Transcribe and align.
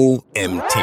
OMT. 0.00 0.74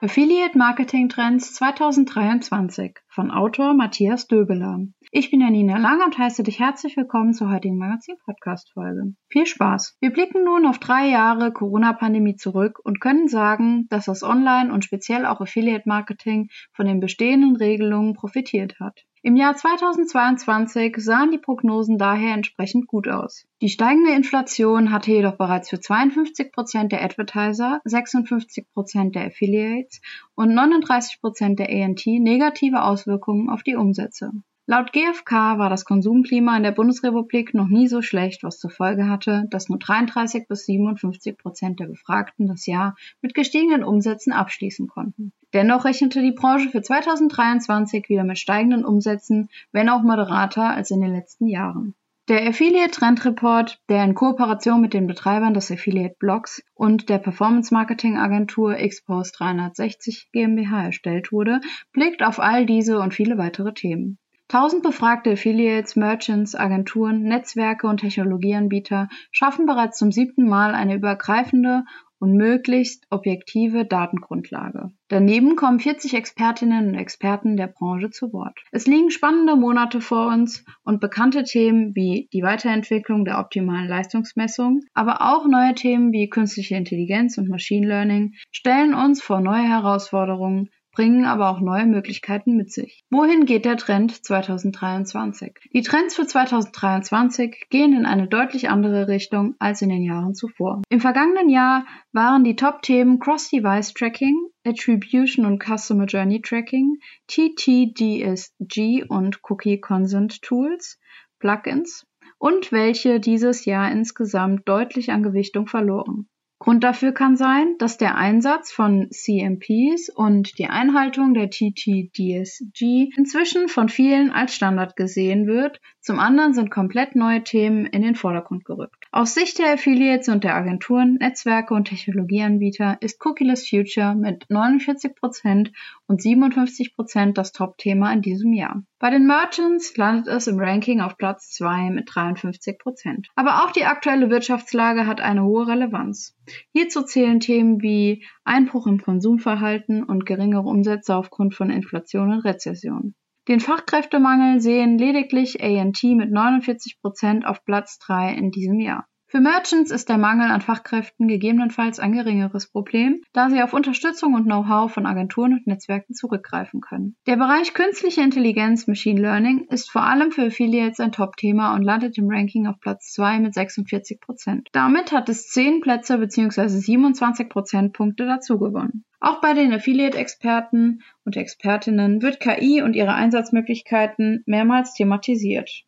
Affiliate 0.00 0.56
Marketing 0.56 1.10
Trends 1.10 1.52
2023 1.52 3.00
von 3.06 3.30
Autor 3.30 3.74
Matthias 3.74 4.28
Döbeler. 4.28 4.86
Ich 5.14 5.30
bin 5.30 5.42
Janina 5.42 5.76
Lang 5.76 6.02
und 6.02 6.16
heiße 6.16 6.42
dich 6.42 6.58
herzlich 6.58 6.96
willkommen 6.96 7.34
zur 7.34 7.52
heutigen 7.52 7.76
Magazin-Podcast-Folge. 7.76 9.12
Viel 9.28 9.44
Spaß! 9.44 9.98
Wir 10.00 10.10
blicken 10.10 10.42
nun 10.42 10.64
auf 10.64 10.78
drei 10.78 11.06
Jahre 11.06 11.52
Corona-Pandemie 11.52 12.36
zurück 12.36 12.78
und 12.82 12.98
können 12.98 13.28
sagen, 13.28 13.86
dass 13.90 14.06
das 14.06 14.22
Online- 14.22 14.72
und 14.72 14.86
speziell 14.86 15.26
auch 15.26 15.42
Affiliate-Marketing 15.42 16.48
von 16.72 16.86
den 16.86 17.00
bestehenden 17.00 17.56
Regelungen 17.56 18.14
profitiert 18.14 18.80
hat. 18.80 19.04
Im 19.20 19.36
Jahr 19.36 19.54
2022 19.54 20.96
sahen 20.96 21.30
die 21.30 21.36
Prognosen 21.36 21.98
daher 21.98 22.32
entsprechend 22.32 22.86
gut 22.86 23.06
aus. 23.06 23.46
Die 23.60 23.68
steigende 23.68 24.12
Inflation 24.12 24.92
hatte 24.92 25.12
jedoch 25.12 25.36
bereits 25.36 25.68
für 25.68 25.78
52 25.78 26.52
Prozent 26.52 26.90
der 26.90 27.04
Advertiser, 27.04 27.82
56 27.84 28.64
Prozent 28.72 29.14
der 29.14 29.26
Affiliates 29.26 30.00
und 30.34 30.54
39 30.54 31.20
Prozent 31.20 31.58
der 31.58 31.68
ANT 31.68 32.06
negative 32.06 32.82
Auswirkungen 32.82 33.50
auf 33.50 33.62
die 33.62 33.76
Umsätze. 33.76 34.32
Laut 34.72 34.90
GfK 34.94 35.58
war 35.58 35.68
das 35.68 35.84
Konsumklima 35.84 36.56
in 36.56 36.62
der 36.62 36.72
Bundesrepublik 36.72 37.52
noch 37.52 37.68
nie 37.68 37.88
so 37.88 38.00
schlecht, 38.00 38.42
was 38.42 38.58
zur 38.58 38.70
Folge 38.70 39.06
hatte, 39.06 39.44
dass 39.50 39.68
nur 39.68 39.78
33 39.78 40.48
bis 40.48 40.64
57 40.64 41.36
Prozent 41.36 41.78
der 41.78 41.88
Befragten 41.88 42.46
das 42.46 42.64
Jahr 42.64 42.96
mit 43.20 43.34
gestiegenen 43.34 43.84
Umsätzen 43.84 44.32
abschließen 44.32 44.88
konnten. 44.88 45.34
Dennoch 45.52 45.84
rechnete 45.84 46.22
die 46.22 46.32
Branche 46.32 46.70
für 46.70 46.80
2023 46.80 48.08
wieder 48.08 48.24
mit 48.24 48.38
steigenden 48.38 48.86
Umsätzen, 48.86 49.50
wenn 49.72 49.90
auch 49.90 50.00
moderater 50.00 50.70
als 50.70 50.90
in 50.90 51.02
den 51.02 51.12
letzten 51.12 51.48
Jahren. 51.48 51.94
Der 52.28 52.48
Affiliate 52.48 52.92
Trend 52.92 53.26
Report, 53.26 53.78
der 53.90 54.02
in 54.04 54.14
Kooperation 54.14 54.80
mit 54.80 54.94
den 54.94 55.06
Betreibern 55.06 55.52
des 55.52 55.70
Affiliate 55.70 56.16
Blogs 56.18 56.62
und 56.72 57.10
der 57.10 57.18
Performance 57.18 57.74
Marketing 57.74 58.16
Agentur 58.16 58.76
Xpose 58.76 59.32
360 59.36 60.30
GmbH 60.32 60.86
erstellt 60.86 61.30
wurde, 61.30 61.60
blickt 61.92 62.22
auf 62.22 62.40
all 62.40 62.64
diese 62.64 63.00
und 63.00 63.12
viele 63.12 63.36
weitere 63.36 63.74
Themen. 63.74 64.16
Tausend 64.52 64.82
befragte 64.82 65.30
Affiliates, 65.30 65.96
Merchants, 65.96 66.54
Agenturen, 66.54 67.22
Netzwerke 67.22 67.86
und 67.86 68.00
Technologieanbieter 68.00 69.08
schaffen 69.30 69.64
bereits 69.64 69.96
zum 69.96 70.12
siebten 70.12 70.46
Mal 70.46 70.74
eine 70.74 70.96
übergreifende 70.96 71.84
und 72.18 72.36
möglichst 72.36 73.06
objektive 73.08 73.86
Datengrundlage. 73.86 74.92
Daneben 75.08 75.56
kommen 75.56 75.80
40 75.80 76.12
Expertinnen 76.12 76.88
und 76.88 76.94
Experten 76.96 77.56
der 77.56 77.66
Branche 77.66 78.10
zu 78.10 78.34
Wort. 78.34 78.60
Es 78.72 78.86
liegen 78.86 79.10
spannende 79.10 79.56
Monate 79.56 80.02
vor 80.02 80.28
uns 80.28 80.66
und 80.84 81.00
bekannte 81.00 81.44
Themen 81.44 81.96
wie 81.96 82.28
die 82.34 82.42
Weiterentwicklung 82.42 83.24
der 83.24 83.38
optimalen 83.38 83.88
Leistungsmessung, 83.88 84.82
aber 84.92 85.22
auch 85.22 85.48
neue 85.48 85.74
Themen 85.74 86.12
wie 86.12 86.28
künstliche 86.28 86.76
Intelligenz 86.76 87.38
und 87.38 87.48
Machine 87.48 87.88
Learning 87.88 88.34
stellen 88.50 88.92
uns 88.92 89.22
vor 89.22 89.40
neue 89.40 89.66
Herausforderungen, 89.66 90.68
bringen 90.92 91.24
aber 91.24 91.50
auch 91.50 91.60
neue 91.60 91.86
Möglichkeiten 91.86 92.56
mit 92.56 92.70
sich. 92.70 93.04
Wohin 93.10 93.46
geht 93.46 93.64
der 93.64 93.76
Trend 93.76 94.24
2023? 94.24 95.58
Die 95.72 95.82
Trends 95.82 96.14
für 96.14 96.26
2023 96.26 97.66
gehen 97.70 97.96
in 97.96 98.06
eine 98.06 98.28
deutlich 98.28 98.68
andere 98.68 99.08
Richtung 99.08 99.56
als 99.58 99.82
in 99.82 99.88
den 99.88 100.02
Jahren 100.02 100.34
zuvor. 100.34 100.82
Im 100.90 101.00
vergangenen 101.00 101.48
Jahr 101.48 101.86
waren 102.12 102.44
die 102.44 102.56
Top-Themen 102.56 103.18
Cross-Device 103.18 103.94
Tracking, 103.94 104.36
Attribution 104.64 105.46
und 105.46 105.62
Customer 105.62 106.04
Journey 106.04 106.40
Tracking, 106.42 106.98
TTDSG 107.26 109.04
und 109.08 109.40
Cookie 109.48 109.80
Consent 109.80 110.42
Tools, 110.42 111.00
Plugins 111.38 112.06
und 112.38 112.72
welche 112.72 113.18
dieses 113.18 113.64
Jahr 113.64 113.90
insgesamt 113.90 114.68
deutlich 114.68 115.10
an 115.10 115.22
Gewichtung 115.22 115.66
verloren. 115.66 116.28
Grund 116.62 116.84
dafür 116.84 117.10
kann 117.10 117.34
sein, 117.34 117.74
dass 117.78 117.98
der 117.98 118.16
Einsatz 118.16 118.70
von 118.70 119.10
CMPs 119.10 120.08
und 120.14 120.58
die 120.58 120.68
Einhaltung 120.68 121.34
der 121.34 121.50
TTDSG 121.50 123.10
inzwischen 123.16 123.66
von 123.66 123.88
vielen 123.88 124.30
als 124.30 124.54
Standard 124.54 124.94
gesehen 124.94 125.48
wird, 125.48 125.80
zum 125.98 126.20
anderen 126.20 126.54
sind 126.54 126.70
komplett 126.70 127.16
neue 127.16 127.42
Themen 127.42 127.84
in 127.86 128.02
den 128.02 128.14
Vordergrund 128.14 128.64
gerückt. 128.64 128.94
Aus 129.10 129.34
Sicht 129.34 129.58
der 129.58 129.72
Affiliates 129.72 130.28
und 130.28 130.44
der 130.44 130.54
Agenturen, 130.54 131.14
Netzwerke 131.14 131.74
und 131.74 131.86
Technologieanbieter 131.88 132.96
ist 133.00 133.24
Cookieless 133.26 133.68
Future 133.68 134.14
mit 134.14 134.46
49% 134.46 135.72
und 136.12 136.20
57% 136.20 137.32
das 137.32 137.52
Top-Thema 137.52 138.12
in 138.12 138.20
diesem 138.20 138.52
Jahr. 138.52 138.82
Bei 138.98 139.08
den 139.08 139.26
Merchants 139.26 139.96
landet 139.96 140.28
es 140.28 140.46
im 140.46 140.58
Ranking 140.58 141.00
auf 141.00 141.16
Platz 141.16 141.50
2 141.52 141.88
mit 141.88 142.06
53%. 142.06 143.28
Aber 143.34 143.64
auch 143.64 143.70
die 143.70 143.86
aktuelle 143.86 144.28
Wirtschaftslage 144.28 145.06
hat 145.06 145.22
eine 145.22 145.42
hohe 145.42 145.66
Relevanz. 145.66 146.36
Hierzu 146.72 147.02
zählen 147.02 147.40
Themen 147.40 147.80
wie 147.80 148.26
Einbruch 148.44 148.86
im 148.86 149.00
Konsumverhalten 149.00 150.04
und 150.04 150.26
geringere 150.26 150.68
Umsätze 150.68 151.16
aufgrund 151.16 151.54
von 151.54 151.70
Inflation 151.70 152.30
und 152.30 152.40
Rezession. 152.40 153.14
Den 153.48 153.60
Fachkräftemangel 153.60 154.60
sehen 154.60 154.98
lediglich 154.98 155.64
AT 155.64 156.02
mit 156.02 156.30
49% 156.30 157.44
auf 157.44 157.64
Platz 157.64 157.98
3 158.00 158.34
in 158.34 158.50
diesem 158.50 158.80
Jahr. 158.80 159.06
Für 159.32 159.40
Merchants 159.40 159.90
ist 159.90 160.10
der 160.10 160.18
Mangel 160.18 160.50
an 160.50 160.60
Fachkräften 160.60 161.26
gegebenenfalls 161.26 161.98
ein 161.98 162.12
geringeres 162.12 162.66
Problem, 162.66 163.22
da 163.32 163.48
sie 163.48 163.62
auf 163.62 163.72
Unterstützung 163.72 164.34
und 164.34 164.44
Know-how 164.44 164.92
von 164.92 165.06
Agenturen 165.06 165.54
und 165.54 165.66
Netzwerken 165.66 166.12
zurückgreifen 166.12 166.82
können. 166.82 167.16
Der 167.26 167.36
Bereich 167.36 167.72
künstliche 167.72 168.20
Intelligenz 168.20 168.86
Machine 168.88 169.18
Learning 169.18 169.64
ist 169.70 169.90
vor 169.90 170.02
allem 170.02 170.32
für 170.32 170.42
Affiliates 170.42 171.00
ein 171.00 171.12
Top-Thema 171.12 171.74
und 171.74 171.80
landet 171.80 172.18
im 172.18 172.28
Ranking 172.28 172.66
auf 172.66 172.78
Platz 172.78 173.10
2 173.14 173.38
mit 173.38 173.54
46% 173.54 174.66
Damit 174.72 175.12
hat 175.12 175.30
es 175.30 175.48
10 175.48 175.80
Plätze 175.80 176.18
bzw. 176.18 176.68
27 176.68 177.48
Prozentpunkte 177.48 178.26
dazu 178.26 178.58
gewonnen. 178.58 179.02
Auch 179.18 179.40
bei 179.40 179.54
den 179.54 179.72
Affiliate-Experten 179.72 181.00
und 181.24 181.38
Expertinnen 181.38 182.20
wird 182.20 182.38
KI 182.38 182.82
und 182.82 182.94
ihre 182.94 183.14
Einsatzmöglichkeiten 183.14 184.42
mehrmals 184.44 184.92
thematisiert. 184.92 185.86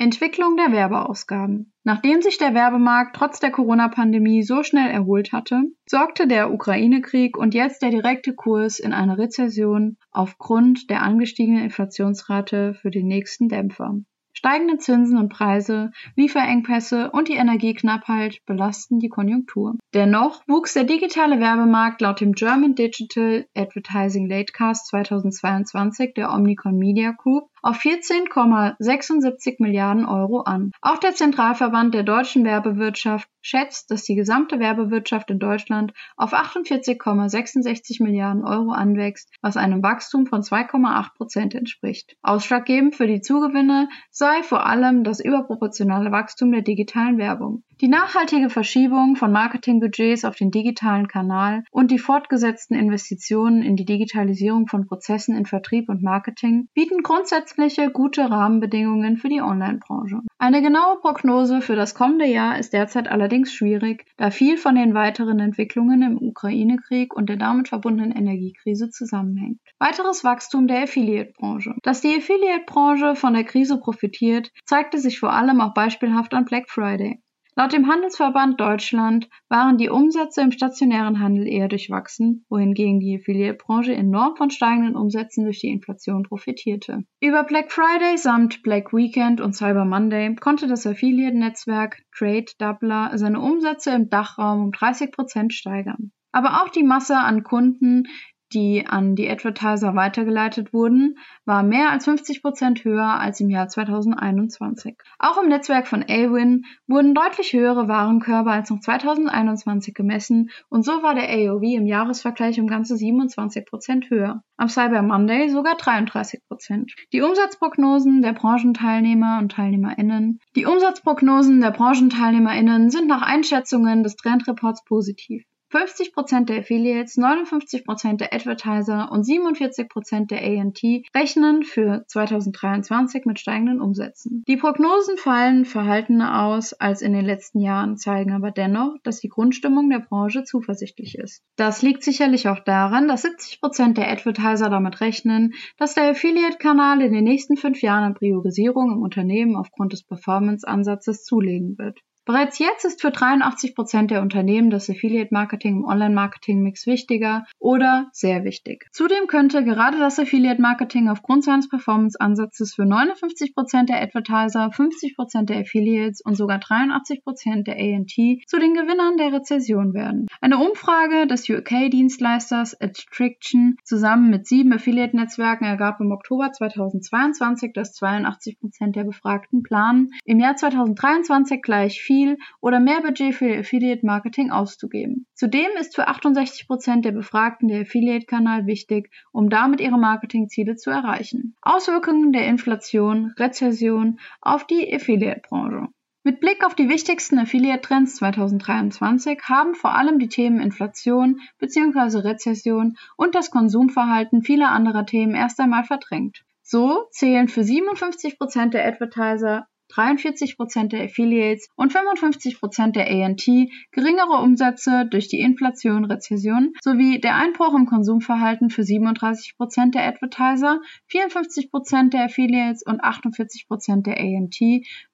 Entwicklung 0.00 0.56
der 0.56 0.70
Werbeausgaben. 0.70 1.72
Nachdem 1.82 2.22
sich 2.22 2.38
der 2.38 2.54
Werbemarkt 2.54 3.16
trotz 3.16 3.40
der 3.40 3.50
Corona-Pandemie 3.50 4.44
so 4.44 4.62
schnell 4.62 4.88
erholt 4.88 5.32
hatte, 5.32 5.62
sorgte 5.88 6.28
der 6.28 6.52
Ukraine-Krieg 6.52 7.36
und 7.36 7.52
jetzt 7.52 7.82
der 7.82 7.90
direkte 7.90 8.32
Kurs 8.32 8.78
in 8.78 8.92
eine 8.92 9.18
Rezession 9.18 9.96
aufgrund 10.12 10.88
der 10.88 11.02
angestiegenen 11.02 11.64
Inflationsrate 11.64 12.74
für 12.74 12.90
den 12.92 13.08
nächsten 13.08 13.48
Dämpfer. 13.48 13.96
Steigende 14.38 14.78
Zinsen 14.78 15.18
und 15.18 15.30
Preise, 15.30 15.90
Lieferengpässe 16.14 17.10
und 17.10 17.26
die 17.26 17.34
Energieknappheit 17.34 18.38
belasten 18.46 19.00
die 19.00 19.08
Konjunktur. 19.08 19.74
Dennoch 19.94 20.44
wuchs 20.46 20.74
der 20.74 20.84
digitale 20.84 21.40
Werbemarkt 21.40 22.00
laut 22.02 22.20
dem 22.20 22.34
German 22.34 22.76
Digital 22.76 23.46
Advertising 23.56 24.28
Latecast 24.28 24.86
2022 24.90 26.14
der 26.14 26.30
Omnicon 26.32 26.78
Media 26.78 27.10
Group 27.10 27.50
auf 27.62 27.78
14,76 27.78 29.56
Milliarden 29.58 30.06
Euro 30.06 30.40
an. 30.40 30.72
Auch 30.80 30.98
der 30.98 31.14
Zentralverband 31.14 31.94
der 31.94 32.02
deutschen 32.02 32.44
Werbewirtschaft 32.44 33.28
schätzt, 33.40 33.90
dass 33.90 34.04
die 34.04 34.14
gesamte 34.14 34.58
Werbewirtschaft 34.58 35.30
in 35.30 35.38
Deutschland 35.38 35.92
auf 36.16 36.32
48,66 36.34 38.02
Milliarden 38.02 38.44
Euro 38.44 38.72
anwächst, 38.72 39.30
was 39.40 39.56
einem 39.56 39.82
Wachstum 39.82 40.26
von 40.26 40.42
2,8 40.42 41.14
Prozent 41.16 41.54
entspricht. 41.54 42.16
Ausschlaggebend 42.22 42.94
für 42.94 43.06
die 43.06 43.20
Zugewinne 43.20 43.88
sei 44.10 44.42
vor 44.42 44.66
allem 44.66 45.04
das 45.04 45.20
überproportionale 45.20 46.12
Wachstum 46.12 46.52
der 46.52 46.62
digitalen 46.62 47.18
Werbung. 47.18 47.62
Die 47.80 47.86
nachhaltige 47.86 48.50
Verschiebung 48.50 49.14
von 49.14 49.30
Marketingbudgets 49.30 50.24
auf 50.24 50.34
den 50.34 50.50
digitalen 50.50 51.06
Kanal 51.06 51.62
und 51.70 51.92
die 51.92 52.00
fortgesetzten 52.00 52.76
Investitionen 52.76 53.62
in 53.62 53.76
die 53.76 53.84
Digitalisierung 53.84 54.66
von 54.66 54.88
Prozessen 54.88 55.36
in 55.36 55.46
Vertrieb 55.46 55.88
und 55.88 56.02
Marketing 56.02 56.66
bieten 56.74 57.04
grundsätzliche 57.04 57.92
gute 57.92 58.28
Rahmenbedingungen 58.28 59.16
für 59.16 59.28
die 59.28 59.42
Online-Branche. 59.42 60.22
Eine 60.38 60.60
genaue 60.60 60.98
Prognose 60.98 61.60
für 61.60 61.76
das 61.76 61.94
kommende 61.94 62.26
Jahr 62.26 62.58
ist 62.58 62.72
derzeit 62.72 63.06
allerdings 63.06 63.52
schwierig, 63.52 64.06
da 64.16 64.32
viel 64.32 64.56
von 64.56 64.74
den 64.74 64.94
weiteren 64.94 65.38
Entwicklungen 65.38 66.02
im 66.02 66.18
Ukraine-Krieg 66.20 67.14
und 67.14 67.28
der 67.28 67.36
damit 67.36 67.68
verbundenen 67.68 68.10
Energiekrise 68.10 68.90
zusammenhängt. 68.90 69.60
Weiteres 69.78 70.24
Wachstum 70.24 70.66
der 70.66 70.82
Affiliate-Branche. 70.82 71.76
Dass 71.84 72.00
die 72.00 72.16
Affiliate-Branche 72.16 73.14
von 73.14 73.34
der 73.34 73.44
Krise 73.44 73.78
profitiert, 73.78 74.50
zeigte 74.64 74.98
sich 74.98 75.20
vor 75.20 75.32
allem 75.32 75.60
auch 75.60 75.74
beispielhaft 75.74 76.34
an 76.34 76.44
Black 76.44 76.68
Friday. 76.68 77.22
Laut 77.58 77.72
dem 77.72 77.88
Handelsverband 77.88 78.60
Deutschland 78.60 79.28
waren 79.48 79.78
die 79.78 79.88
Umsätze 79.88 80.42
im 80.42 80.52
stationären 80.52 81.18
Handel 81.18 81.48
eher 81.48 81.66
durchwachsen, 81.66 82.46
wohingegen 82.48 83.00
die 83.00 83.18
Affiliate-Branche 83.18 83.92
enorm 83.92 84.36
von 84.36 84.50
steigenden 84.50 84.94
Umsätzen 84.94 85.42
durch 85.42 85.58
die 85.58 85.70
Inflation 85.70 86.22
profitierte. 86.22 87.02
Über 87.20 87.42
Black 87.42 87.72
Friday 87.72 88.16
samt 88.16 88.62
Black 88.62 88.92
Weekend 88.92 89.40
und 89.40 89.56
Cyber 89.56 89.84
Monday 89.84 90.36
konnte 90.36 90.68
das 90.68 90.86
Affiliate-Netzwerk 90.86 92.00
Trade 92.16 92.46
Doubler 92.58 93.10
seine 93.18 93.40
Umsätze 93.40 93.90
im 93.90 94.08
Dachraum 94.08 94.66
um 94.66 94.70
30 94.70 95.10
Prozent 95.10 95.52
steigern. 95.52 96.12
Aber 96.30 96.62
auch 96.62 96.68
die 96.68 96.84
Masse 96.84 97.18
an 97.18 97.42
Kunden 97.42 98.04
die 98.52 98.86
an 98.86 99.14
die 99.14 99.28
Advertiser 99.28 99.94
weitergeleitet 99.94 100.72
wurden, 100.72 101.18
war 101.44 101.62
mehr 101.62 101.90
als 101.90 102.04
50 102.04 102.42
Prozent 102.42 102.84
höher 102.84 103.20
als 103.20 103.40
im 103.40 103.50
Jahr 103.50 103.68
2021. 103.68 104.96
Auch 105.18 105.42
im 105.42 105.48
Netzwerk 105.48 105.86
von 105.86 106.02
Awin 106.02 106.64
wurden 106.86 107.14
deutlich 107.14 107.52
höhere 107.52 107.88
Warenkörbe 107.88 108.50
als 108.50 108.70
noch 108.70 108.80
2021 108.80 109.94
gemessen 109.94 110.50
und 110.68 110.84
so 110.84 111.02
war 111.02 111.14
der 111.14 111.28
AOV 111.28 111.62
im 111.62 111.86
Jahresvergleich 111.86 112.60
um 112.60 112.66
ganze 112.66 112.96
27 112.96 113.66
Prozent 113.66 114.10
höher. 114.10 114.42
Am 114.56 114.68
Cyber 114.68 115.02
Monday 115.02 115.48
sogar 115.48 115.76
33 115.76 116.40
Prozent. 116.48 116.94
Die 117.12 117.22
Umsatzprognosen 117.22 118.22
der 118.22 118.32
Branchenteilnehmer 118.32 119.38
und 119.38 119.52
TeilnehmerInnen. 119.52 120.40
Die 120.56 120.66
Umsatzprognosen 120.66 121.60
der 121.60 121.70
Branchenteilnehmerinnen 121.70 122.90
sind 122.90 123.08
nach 123.08 123.22
Einschätzungen 123.22 124.02
des 124.02 124.16
Trendreports 124.16 124.84
positiv. 124.84 125.44
50% 125.70 126.46
der 126.46 126.60
Affiliates, 126.60 127.18
59% 127.18 128.16
der 128.16 128.32
Advertiser 128.32 129.12
und 129.12 129.24
47% 129.24 130.26
der 130.26 130.42
ANT 130.42 130.82
rechnen 131.14 131.62
für 131.62 132.04
2023 132.06 133.26
mit 133.26 133.38
steigenden 133.38 133.80
Umsätzen. 133.80 134.44
Die 134.48 134.56
Prognosen 134.56 135.18
fallen 135.18 135.64
verhaltener 135.64 136.44
aus 136.44 136.72
als 136.72 137.02
in 137.02 137.12
den 137.12 137.24
letzten 137.24 137.60
Jahren, 137.60 137.96
zeigen 137.96 138.32
aber 138.32 138.50
dennoch, 138.50 138.96
dass 139.02 139.20
die 139.20 139.28
Grundstimmung 139.28 139.90
der 139.90 140.00
Branche 140.00 140.44
zuversichtlich 140.44 141.18
ist. 141.18 141.42
Das 141.56 141.82
liegt 141.82 142.02
sicherlich 142.02 142.48
auch 142.48 142.60
daran, 142.60 143.08
dass 143.08 143.24
70% 143.24 143.94
der 143.94 144.10
Advertiser 144.10 144.70
damit 144.70 145.00
rechnen, 145.00 145.54
dass 145.76 145.94
der 145.94 146.10
Affiliate-Kanal 146.10 147.02
in 147.02 147.12
den 147.12 147.24
nächsten 147.24 147.56
fünf 147.56 147.82
Jahren 147.82 148.04
an 148.04 148.14
Priorisierung 148.14 148.92
im 148.92 149.02
Unternehmen 149.02 149.56
aufgrund 149.56 149.92
des 149.92 150.02
Performance-Ansatzes 150.02 151.24
zulegen 151.24 151.76
wird. 151.78 152.00
Bereits 152.28 152.58
jetzt 152.58 152.84
ist 152.84 153.00
für 153.00 153.10
83 153.10 153.74
Prozent 153.74 154.10
der 154.10 154.20
Unternehmen 154.20 154.68
das 154.68 154.90
Affiliate 154.90 155.32
Marketing 155.32 155.78
im 155.78 155.84
Online-Marketing-Mix 155.86 156.86
wichtiger 156.86 157.46
oder 157.58 158.10
sehr 158.12 158.44
wichtig. 158.44 158.86
Zudem 158.92 159.28
könnte 159.28 159.64
gerade 159.64 159.98
das 159.98 160.18
Affiliate 160.18 160.60
Marketing 160.60 161.08
aufgrund 161.08 161.42
seines 161.42 161.70
Performance-Ansatzes 161.70 162.74
für 162.74 162.84
59 162.84 163.54
Prozent 163.54 163.88
der 163.88 164.02
Advertiser, 164.02 164.70
50 164.70 165.16
Prozent 165.16 165.48
der 165.48 165.60
Affiliates 165.60 166.20
und 166.20 166.34
sogar 166.34 166.58
83 166.58 167.24
Prozent 167.24 167.66
der 167.66 167.78
ANT 167.78 168.10
zu 168.10 168.58
den 168.58 168.74
Gewinnern 168.74 169.16
der 169.16 169.32
Rezession 169.32 169.94
werden. 169.94 170.26
Eine 170.42 170.58
Umfrage 170.58 171.26
des 171.26 171.48
UK-Dienstleisters 171.48 172.78
Attriction 172.78 173.78
zusammen 173.84 174.28
mit 174.28 174.46
sieben 174.46 174.74
Affiliate-Netzwerken 174.74 175.64
ergab 175.64 175.98
im 176.00 176.12
Oktober 176.12 176.52
2022, 176.52 177.72
dass 177.72 177.94
82 177.94 178.60
Prozent 178.60 178.96
der 178.96 179.04
Befragten 179.04 179.62
planen, 179.62 180.10
im 180.26 180.40
Jahr 180.40 180.56
2023 180.56 181.62
gleich 181.62 182.02
viel 182.02 182.17
viel 182.18 182.38
oder 182.60 182.80
mehr 182.80 183.00
Budget 183.00 183.34
für 183.34 183.58
Affiliate 183.58 184.04
Marketing 184.04 184.50
auszugeben. 184.50 185.26
Zudem 185.34 185.68
ist 185.78 185.94
für 185.94 186.08
68 186.08 186.66
Prozent 186.66 187.04
der 187.04 187.12
Befragten 187.12 187.68
der 187.68 187.82
Affiliate-Kanal 187.82 188.66
wichtig, 188.66 189.10
um 189.30 189.48
damit 189.50 189.80
ihre 189.80 189.98
Marketingziele 189.98 190.74
zu 190.74 190.90
erreichen. 190.90 191.54
Auswirkungen 191.62 192.32
der 192.32 192.46
Inflation, 192.48 193.32
Rezession 193.38 194.18
auf 194.40 194.66
die 194.66 194.92
Affiliate-Branche. 194.92 195.88
Mit 196.24 196.40
Blick 196.40 196.66
auf 196.66 196.74
die 196.74 196.88
wichtigsten 196.88 197.38
Affiliate-Trends 197.38 198.16
2023 198.16 199.38
haben 199.44 199.76
vor 199.76 199.94
allem 199.94 200.18
die 200.18 200.28
Themen 200.28 200.60
Inflation 200.60 201.40
bzw. 201.58 202.18
Rezession 202.18 202.96
und 203.16 203.36
das 203.36 203.52
Konsumverhalten 203.52 204.42
vieler 204.42 204.70
anderer 204.70 205.06
Themen 205.06 205.36
erst 205.36 205.60
einmal 205.60 205.84
verdrängt. 205.84 206.42
So 206.62 207.06
zählen 207.12 207.48
für 207.48 207.62
57% 207.62 208.70
der 208.70 208.86
Advertiser 208.86 209.68
43% 209.92 210.88
der 210.88 211.04
Affiliates 211.04 211.68
und 211.76 211.92
55% 211.92 212.92
der 212.92 213.08
ANT 213.08 213.46
geringere 213.92 214.42
Umsätze 214.42 215.06
durch 215.10 215.28
die 215.28 215.40
Inflation, 215.40 216.04
Rezession 216.04 216.72
sowie 216.82 217.20
der 217.20 217.36
Einbruch 217.36 217.74
im 217.74 217.86
Konsumverhalten 217.86 218.70
für 218.70 218.82
37% 218.82 219.92
der 219.92 220.06
Advertiser, 220.06 220.80
54% 221.10 222.10
der 222.10 222.24
Affiliates 222.24 222.82
und 222.84 223.02
48% 223.02 224.02
der 224.02 224.18
ANT 224.18 224.58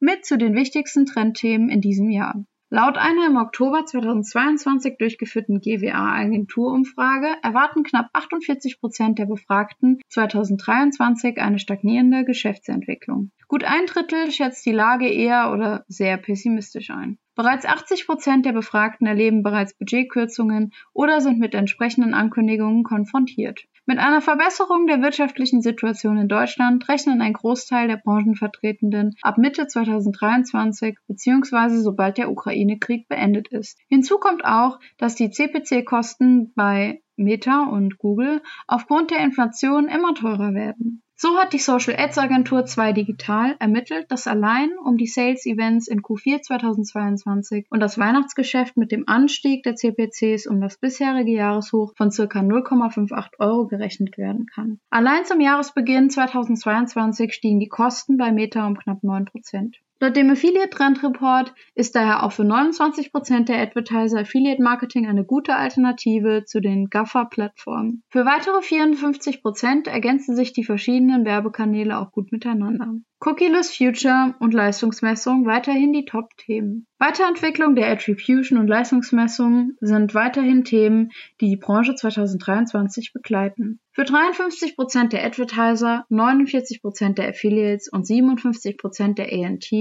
mit 0.01 0.25
zu 0.25 0.39
den 0.39 0.55
wichtigsten 0.55 1.07
Trendthemen 1.07 1.69
in 1.69 1.81
diesem 1.81 2.11
Jahr. 2.11 2.45
Laut 2.75 2.99
einer 2.99 3.29
im 3.29 3.37
Oktober 3.37 3.87
2022 3.87 4.99
durchgeführten 4.99 5.61
GWA-Agenturumfrage 5.61 7.29
erwarten 7.41 7.85
knapp 7.85 8.09
48 8.13 8.81
Prozent 8.81 9.21
der 9.21 9.27
Befragten 9.27 10.01
2023 10.09 11.39
eine 11.41 11.61
stagnierende 11.61 12.25
Geschäftsentwicklung. 12.25 13.31
Gut 13.47 13.63
ein 13.63 13.87
Drittel 13.87 14.33
schätzt 14.33 14.67
die 14.67 14.73
Lage 14.73 15.09
eher 15.09 15.53
oder 15.53 15.85
sehr 15.87 16.17
pessimistisch 16.17 16.91
ein. 16.91 17.19
Bereits 17.37 17.65
80 17.65 18.07
Prozent 18.07 18.45
der 18.45 18.53
Befragten 18.53 19.07
erleben 19.07 19.45
bereits 19.45 19.79
Budgetkürzungen 19.79 20.73
oder 20.93 21.21
sind 21.21 21.39
mit 21.39 21.55
entsprechenden 21.55 22.13
Ankündigungen 22.13 22.83
konfrontiert. 22.83 23.67
Mit 23.87 23.99
einer 23.99 24.23
Verbesserung 24.23 24.87
der 24.87 25.03
wirtschaftlichen 25.03 25.61
Situation 25.61 26.17
in 26.17 26.27
Deutschland 26.27 26.89
rechnen 26.89 27.21
ein 27.21 27.35
Großteil 27.35 27.87
der 27.87 27.99
Branchenvertretenden 27.99 29.15
ab 29.21 29.37
Mitte 29.37 29.67
2023 29.67 30.97
bzw. 31.07 31.77
sobald 31.83 32.17
der 32.17 32.31
Ukraine-Krieg 32.31 33.09
beendet 33.09 33.49
ist. 33.49 33.79
Hinzu 33.89 34.17
kommt 34.17 34.43
auch, 34.47 34.81
dass 34.97 35.17
die 35.17 35.31
CPC-Kosten 35.31 36.55
bei 36.55 37.03
Meta 37.17 37.65
und 37.65 37.99
Google 37.99 38.43
aufgrund 38.67 39.11
der 39.11 39.21
Inflation 39.21 39.89
immer 39.89 40.15
teurer 40.15 40.55
werden. 40.55 41.04
So 41.17 41.39
hat 41.39 41.53
die 41.53 41.59
Social 41.59 41.95
Ads 41.97 42.19
Agentur 42.19 42.67
2 42.67 42.93
Digital 42.93 43.55
ermittelt, 43.61 44.11
dass 44.11 44.27
allein 44.27 44.71
um 44.85 44.97
die 44.97 45.07
Sales 45.07 45.47
Events 45.47 45.87
in 45.87 46.03
Q4 46.03 46.43
2022 46.43 47.67
und 47.71 47.79
das 47.79 47.99
Weihnachtsgeschäft 47.99 48.77
mit 48.77 48.91
dem 48.91 49.05
Anstieg 49.07 49.63
der 49.63 49.77
CPCs 49.77 50.49
um 50.49 50.61
das 50.61 50.77
bisherige 50.77 51.31
Jahreshoch 51.31 51.95
von 51.97 52.11
ca. 52.11 52.25
0,58 52.25 53.39
Euro 53.39 53.69
gerechnet 53.69 54.19
werden 54.19 54.47
kann. 54.53 54.81
Allein 54.91 55.25
zum 55.25 55.41
Jahresbeginn 55.41 56.11
2022 56.11 57.33
stiegen 57.33 57.61
die 57.61 57.69
Kosten 57.69 58.17
bei 58.17 58.33
Meta 58.33 58.67
um 58.67 58.77
knapp 58.77 59.05
9 59.05 59.27
Prozent. 59.27 59.77
Laut 60.01 60.17
dem 60.17 60.31
Affiliate 60.31 60.71
Trend 60.71 61.03
Report 61.05 61.55
ist 61.75 61.95
daher 61.95 62.25
auch 62.25 62.33
für 62.33 62.43
29% 62.43 63.45
der 63.45 63.61
Advertiser 63.61 64.21
Affiliate 64.21 64.63
Marketing 64.63 65.07
eine 65.07 65.25
gute 65.25 65.55
Alternative 65.55 66.45
zu 66.45 66.61
den 66.61 66.91
GAFA-Plattformen. 66.91 68.03
Für 68.11 68.27
weitere 68.27 68.59
54% 68.59 69.89
ergänzen 69.89 70.35
sich 70.35 70.53
die 70.53 70.65
verschiedenen 70.65 71.25
Werbekanäle 71.25 71.99
auch 71.99 72.11
gut 72.11 72.33
miteinander. 72.33 72.95
Cookieless 73.25 73.75
Future 73.75 74.35
und 74.39 74.53
Leistungsmessung 74.53 75.47
weiterhin 75.47 75.95
die 75.95 76.05
Top-Themen. 76.05 76.87
Weiterentwicklung 76.99 77.75
der 77.75 77.91
Attribution 77.91 78.59
und 78.59 78.69
Leistungsmessung 78.69 79.73
sind 79.81 80.15
weiterhin 80.15 80.63
Themen, 80.65 81.11
die 81.41 81.49
die 81.49 81.57
Branche 81.57 81.95
2023 81.95 83.15
begleiten. 83.15 83.81
Für 83.93 84.03
53% 84.03 85.09
der 85.09 85.25
Advertiser, 85.25 86.05
49% 86.11 87.15
der 87.15 87.31
Affiliates 87.31 87.89
und 87.89 88.05
57% 88.05 89.15
der 89.15 89.33
ANT 89.33 89.73